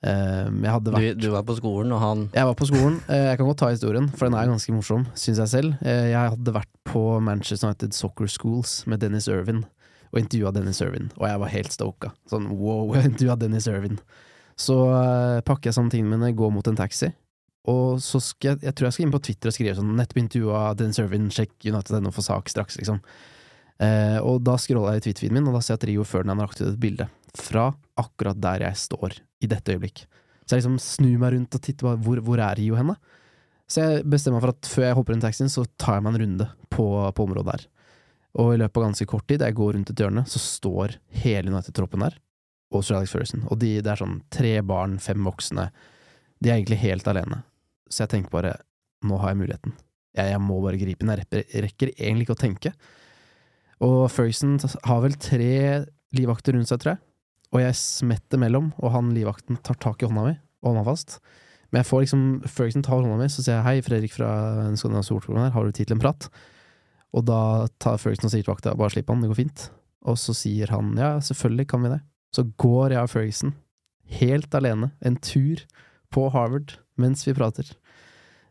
[0.00, 2.94] Eh, jeg hadde Du, vært du var på skolen, og han Jeg var på skolen.
[3.12, 5.74] Eh, jeg kan godt ta historien, for den er ganske morsom, syns jeg selv.
[5.84, 9.64] Eh, jeg hadde vært på Manchester United Soccer Schools med Dennis Irvin,
[10.10, 11.10] og intervjua Dennis Irvin.
[11.20, 12.12] Og jeg var helt stoka.
[12.32, 14.00] Sånn wow, jeg intervjua Dennis Irvin.
[14.56, 17.12] Så eh, pakker jeg sammen tingene mine, går mot en taxi.
[17.68, 20.22] Og så skal jeg, jeg tror jeg skal inn på Twitter og skrive sånn Nettopp
[20.22, 23.02] intervjua Dennis Irvin, sjekk United.no for sak straks, liksom.
[23.80, 26.48] Og da scroller jeg i tweet-feeden min, og da ser jeg at Rio Ferdinand har
[26.50, 27.06] lagt ut et bilde.
[27.38, 27.70] Fra
[28.00, 30.04] akkurat der jeg står i dette øyeblikk.
[30.44, 32.96] Så jeg liksom snur meg rundt og titter på hvor, hvor er Rio henne?
[33.70, 36.04] Så jeg bestemmer meg for at før jeg hopper inn i taxien, så tar jeg
[36.06, 37.66] meg en runde på, på området der.
[38.40, 41.52] Og i løpet av ganske kort tid, jeg går rundt et hjørne, så står hele
[41.52, 42.16] United-troppen der,
[42.74, 43.44] og Sir Alex Ferguson.
[43.50, 45.68] Og de, det er sånn tre barn, fem voksne.
[46.42, 47.42] De er egentlig helt alene.
[47.90, 48.56] Så jeg tenker bare,
[49.06, 49.76] nå har jeg muligheten.
[50.18, 51.22] Jeg, jeg må bare gripe den.
[51.38, 52.74] Jeg rekker egentlig ikke å tenke.
[53.86, 55.54] Og Ferguson har vel tre
[56.16, 57.02] livvakter rundt seg, tror jeg.
[57.50, 60.90] Og jeg smetter mellom, og han livvakten tar tak i hånda mi og holder meg
[60.90, 61.16] fast.
[61.70, 64.30] Men jeg får liksom Ferguson tar hånda mi, så sier jeg hei, Fredrik fra
[64.66, 66.28] en skandinavisk sportsprogram her, har du tid til en prat?
[67.16, 67.42] Og da
[67.82, 69.66] tar Ferguson og sier til vakta bare slipp han, det går fint.
[70.10, 72.00] Og så sier han ja, selvfølgelig kan vi det.
[72.36, 73.54] Så går jeg og Ferguson,
[74.20, 75.64] helt alene, en tur
[76.14, 77.66] på Harvard mens vi prater.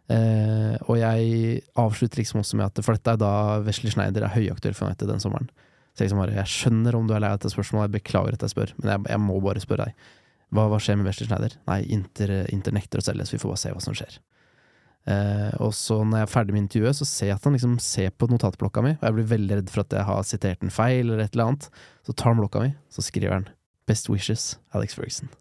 [0.10, 4.34] Eh, og jeg avslutter liksom også med at For dette er da Wesley Schneider er
[4.34, 5.52] høyaktuell for United den sommeren.
[6.00, 8.36] Så jeg liksom bare, jeg skjønner om du er lei av dette spørsmålet, jeg beklager
[8.38, 10.06] at jeg spør, men jeg, jeg må bare spørre deg.
[10.56, 11.58] Hva, hva skjer med Wesley Schneider?
[11.68, 14.16] Nei, Inter, Inter nekter å selge, så vi får bare se hva som skjer.
[15.12, 17.76] Eh, og så når jeg er ferdig med intervjuet, så ser jeg at han liksom
[17.84, 20.72] ser på notatblokka mi, og jeg blir veldig redd for at jeg har sitert en
[20.72, 21.68] feil eller et eller annet.
[22.08, 23.50] Så tar han blokka mi, så skriver han
[23.90, 25.34] 'Best wishes, Alex Ferguson'.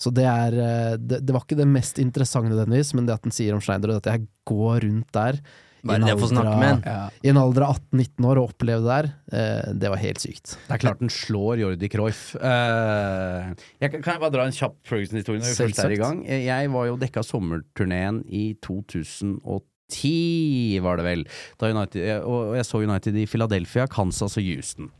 [0.00, 3.28] Så det er eh, det, det var ikke det mest interessante nødvendigvis, men det at
[3.28, 5.44] han sier om Schneider, og at jeg går rundt der
[5.84, 6.82] Bare det å få snakke med en.
[6.86, 7.08] Ja.
[7.26, 10.52] I en alder av 18-19 år å oppleve det der, eh, det var helt sykt.
[10.68, 12.36] Det er klart den slår Jordi Cruyff.
[12.36, 16.22] Eh, jeg, kan- jeg bare dra en kjapp Ferguson-historie når vi først er i gang?
[16.26, 21.24] Eh, Jeg var jo dekka sommerturneen i 2010, var det vel.
[21.60, 24.90] Da United, og jeg så United i Philadelphia, Kansas og Houston.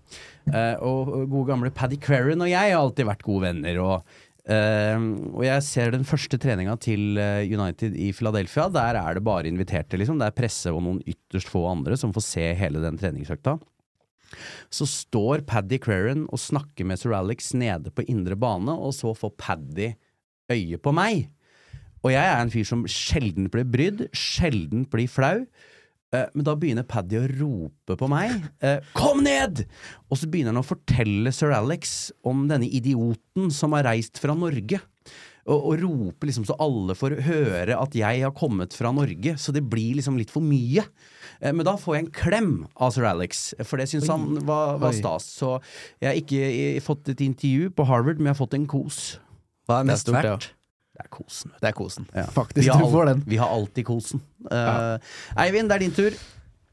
[0.53, 3.79] Eh, og gode gamle Paddy Crerran og jeg har alltid vært gode venner.
[3.81, 4.03] Og
[4.43, 8.69] Eh, og jeg ser den første treninga til eh, United i Philadelphia.
[8.75, 10.19] Der er det bare inviterte, liksom.
[10.19, 13.59] Det er presse og noen ytterst få andre som får se hele den treningsøkta.
[14.73, 19.13] Så står Paddy Creran og snakker med Sir Alex nede på indre bane, og så
[19.17, 19.93] får Paddy
[20.53, 21.29] øye på meg.
[22.03, 25.45] Og jeg er en fyr som sjelden blir brydd, sjelden blir flau.
[26.13, 28.43] Eh, Men da begynner Paddy å rope på meg.
[28.61, 29.67] eh, 'Kom ned!'
[30.11, 34.35] Og så begynner han å fortelle sir Alex om denne idioten som har reist fra
[34.35, 34.81] Norge.
[35.45, 39.51] Og, og rope liksom så alle får høre at jeg har kommet fra Norge, så
[39.53, 40.85] det blir liksom litt for mye.
[41.41, 44.79] Eh, Men da får jeg en klem av sir Alex, for det syns han var,
[44.79, 45.25] var stas.
[45.27, 45.61] Så
[46.01, 49.19] jeg har ikke eh, fått et intervju på Harvard, men jeg har fått en kos.
[49.67, 50.51] Hva er mest verdt?
[50.93, 51.55] Det er kosen.
[51.57, 52.07] Det er kosen.
[52.13, 52.27] Ja.
[52.33, 53.25] Faktisk, Vi har du får den.
[53.27, 54.21] Vi har alltid kosen.
[54.51, 56.17] Eh, Eivind, det er din tur.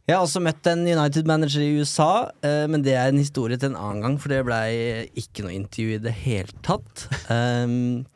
[0.09, 2.11] Jeg har også møtt en United-manager i USA,
[2.41, 5.53] uh, men det er en historie til en annen gang, for det blei ikke noe
[5.53, 7.03] intervju i det hele tatt.
[7.29, 8.07] Um,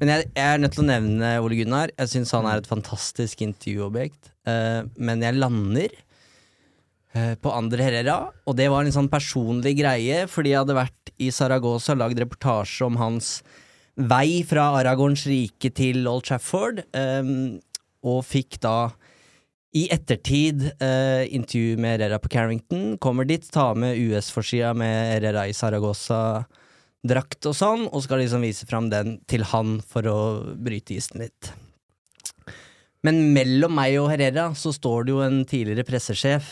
[0.00, 1.92] men jeg, jeg er nødt til å nevne Ole Gunnar.
[1.92, 4.32] Jeg syns han er et fantastisk intervjuobjekt.
[4.48, 8.16] Uh, men jeg lander eh, på Andre Herrera,
[8.48, 12.24] og det var en sånn personlig greie, fordi jeg hadde vært i Saragossa og lagd
[12.24, 13.34] reportasje om hans
[14.08, 17.58] vei fra Aragorns rike til Old Trafford, um,
[18.06, 18.90] og fikk da
[19.76, 22.96] i ettertid uh, intervju med Herrera på Carrington.
[23.02, 28.66] Kommer dit, tar med US-forsida med Herrera i Saragossa-drakt og sånn, og skal liksom vise
[28.70, 30.20] fram den til han for å
[30.58, 31.52] bryte isen litt.
[33.06, 36.50] Men mellom meg og Herrera så står det jo en tidligere pressesjef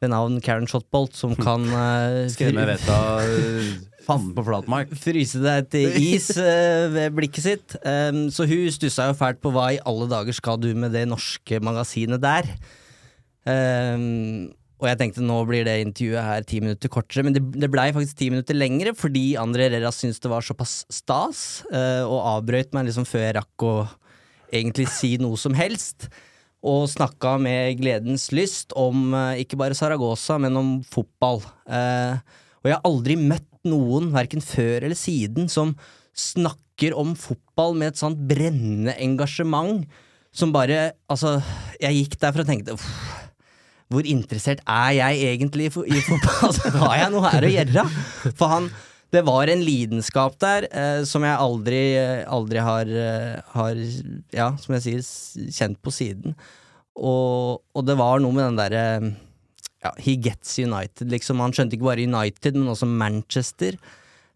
[0.00, 4.92] ved navn Karen Shotbolt, som kan uh, Skrevet med vettet av fanden på flatmark.
[4.98, 7.78] fryse deg til is uh, ved blikket sitt.
[7.82, 11.06] Um, så hun stussa jo fælt på hva i alle dager skal du med det
[11.10, 12.48] norske magasinet der.
[13.46, 17.70] Um, og jeg tenkte nå blir det intervjuet her ti minutter kortere, men det, det
[17.72, 22.18] blei faktisk ti minutter lengre fordi André Herrera syntes det var såpass stas, uh, og
[22.36, 23.76] avbrøyt meg liksom før jeg rakk å
[24.54, 26.10] egentlig si noe som helst.
[26.66, 31.42] Og snakka med gledens lyst om eh, ikke bare Saragossa, men om fotball.
[31.68, 32.16] Eh,
[32.62, 35.74] og jeg har aldri møtt noen, verken før eller siden, som
[36.16, 39.84] snakker om fotball med et sånt brennende engasjement
[40.36, 41.38] som bare Altså,
[41.80, 42.88] jeg gikk derfra og tenkte uff,
[43.92, 46.42] hvor interessert er jeg egentlig i, fotball?
[46.48, 47.86] Altså, har jeg noe her å gjøre?
[48.34, 48.68] For han
[49.14, 51.82] Det var en lidenskap der eh, som jeg aldri,
[52.26, 53.82] aldri har, eh, har
[54.34, 55.04] Ja, som jeg sier,
[55.54, 56.34] kjent på siden.
[56.96, 58.86] Og, og det var noe med den derre
[59.86, 61.40] ja, He gets United, liksom.
[61.42, 63.78] Han skjønte ikke bare United, men også Manchester.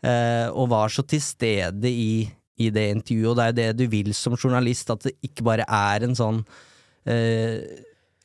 [0.00, 2.24] Eh, og var så til stede i,
[2.60, 5.44] i det intervjuet, og det er jo det du vil som journalist, at det ikke
[5.44, 6.40] bare er en sånn
[7.04, 7.60] eh,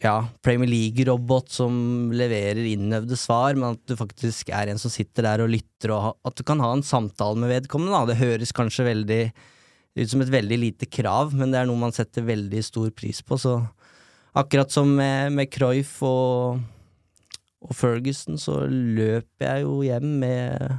[0.04, 1.76] ja, Premier League-robot som
[2.16, 6.04] leverer innøvde svar, men at du faktisk er en som sitter der og lytter, og
[6.06, 7.96] ha, at du kan ha en samtale med vedkommende.
[7.96, 8.14] Da.
[8.14, 9.22] Det høres kanskje veldig
[9.96, 13.22] ut som et veldig lite krav, men det er noe man setter veldig stor pris
[13.24, 13.40] på.
[13.40, 13.58] Så
[14.36, 16.60] akkurat som med, med Cruyff og,
[17.66, 20.76] og Ferguson, så løp jeg jo hjem med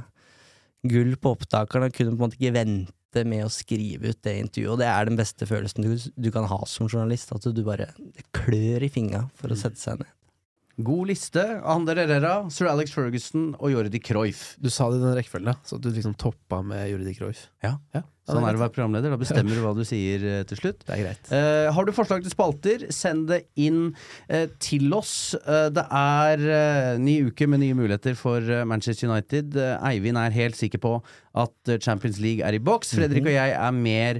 [0.87, 4.35] gull på opptakeren og kunne på en måte ikke vente med å skrive ut det
[4.43, 7.63] intervjuet, og det er den beste følelsen du, du kan ha som journalist, at du
[7.65, 7.89] bare
[8.35, 10.13] klør i fingra for å sette seg ned.
[10.77, 11.41] God liste.
[11.65, 14.51] Ander Herrera, sir Alex Ferguson og Jordi Cruyff.
[14.61, 17.47] Du sa det i den rekkefølgen, så du liksom toppa med Jordi Cruyff.
[17.65, 17.79] Ja.
[17.97, 19.13] Ja, Sånn er det å være programleder.
[19.13, 20.81] Da bestemmer du hva du sier eh, til slutt.
[20.83, 21.29] Det er greit.
[21.31, 23.93] Eh, har du forslag til spalter, send det inn
[24.27, 25.31] eh, til oss.
[25.39, 29.55] Eh, det er eh, ny uke med nye muligheter for Manchester United.
[29.79, 30.97] Eivind er helt sikker på
[31.37, 32.95] at Champions League er i boks.
[32.97, 34.19] Fredrik og jeg er mer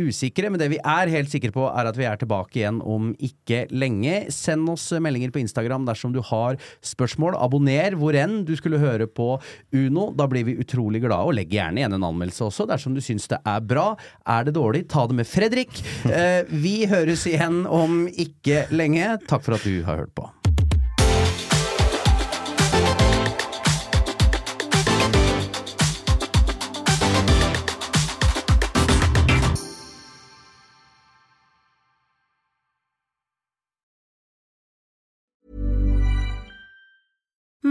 [0.00, 3.10] usikre, men det vi er helt sikre på, er at vi er tilbake igjen om
[3.20, 4.22] ikke lenge.
[4.32, 7.36] Send oss meldinger på Instagram dersom du har spørsmål.
[7.44, 9.34] Abonner hvor enn du skulle høre på
[9.76, 10.08] Uno.
[10.16, 13.28] Da blir vi utrolig glade, og legg gjerne igjen en anmeldelse også dersom du syns
[13.28, 13.88] det er bra.
[14.26, 15.82] Er det dårlig, ta det med Fredrik.
[16.06, 19.16] Eh, vi høres igjen om ikke lenge.
[19.28, 20.28] Takk for at du har hørt på.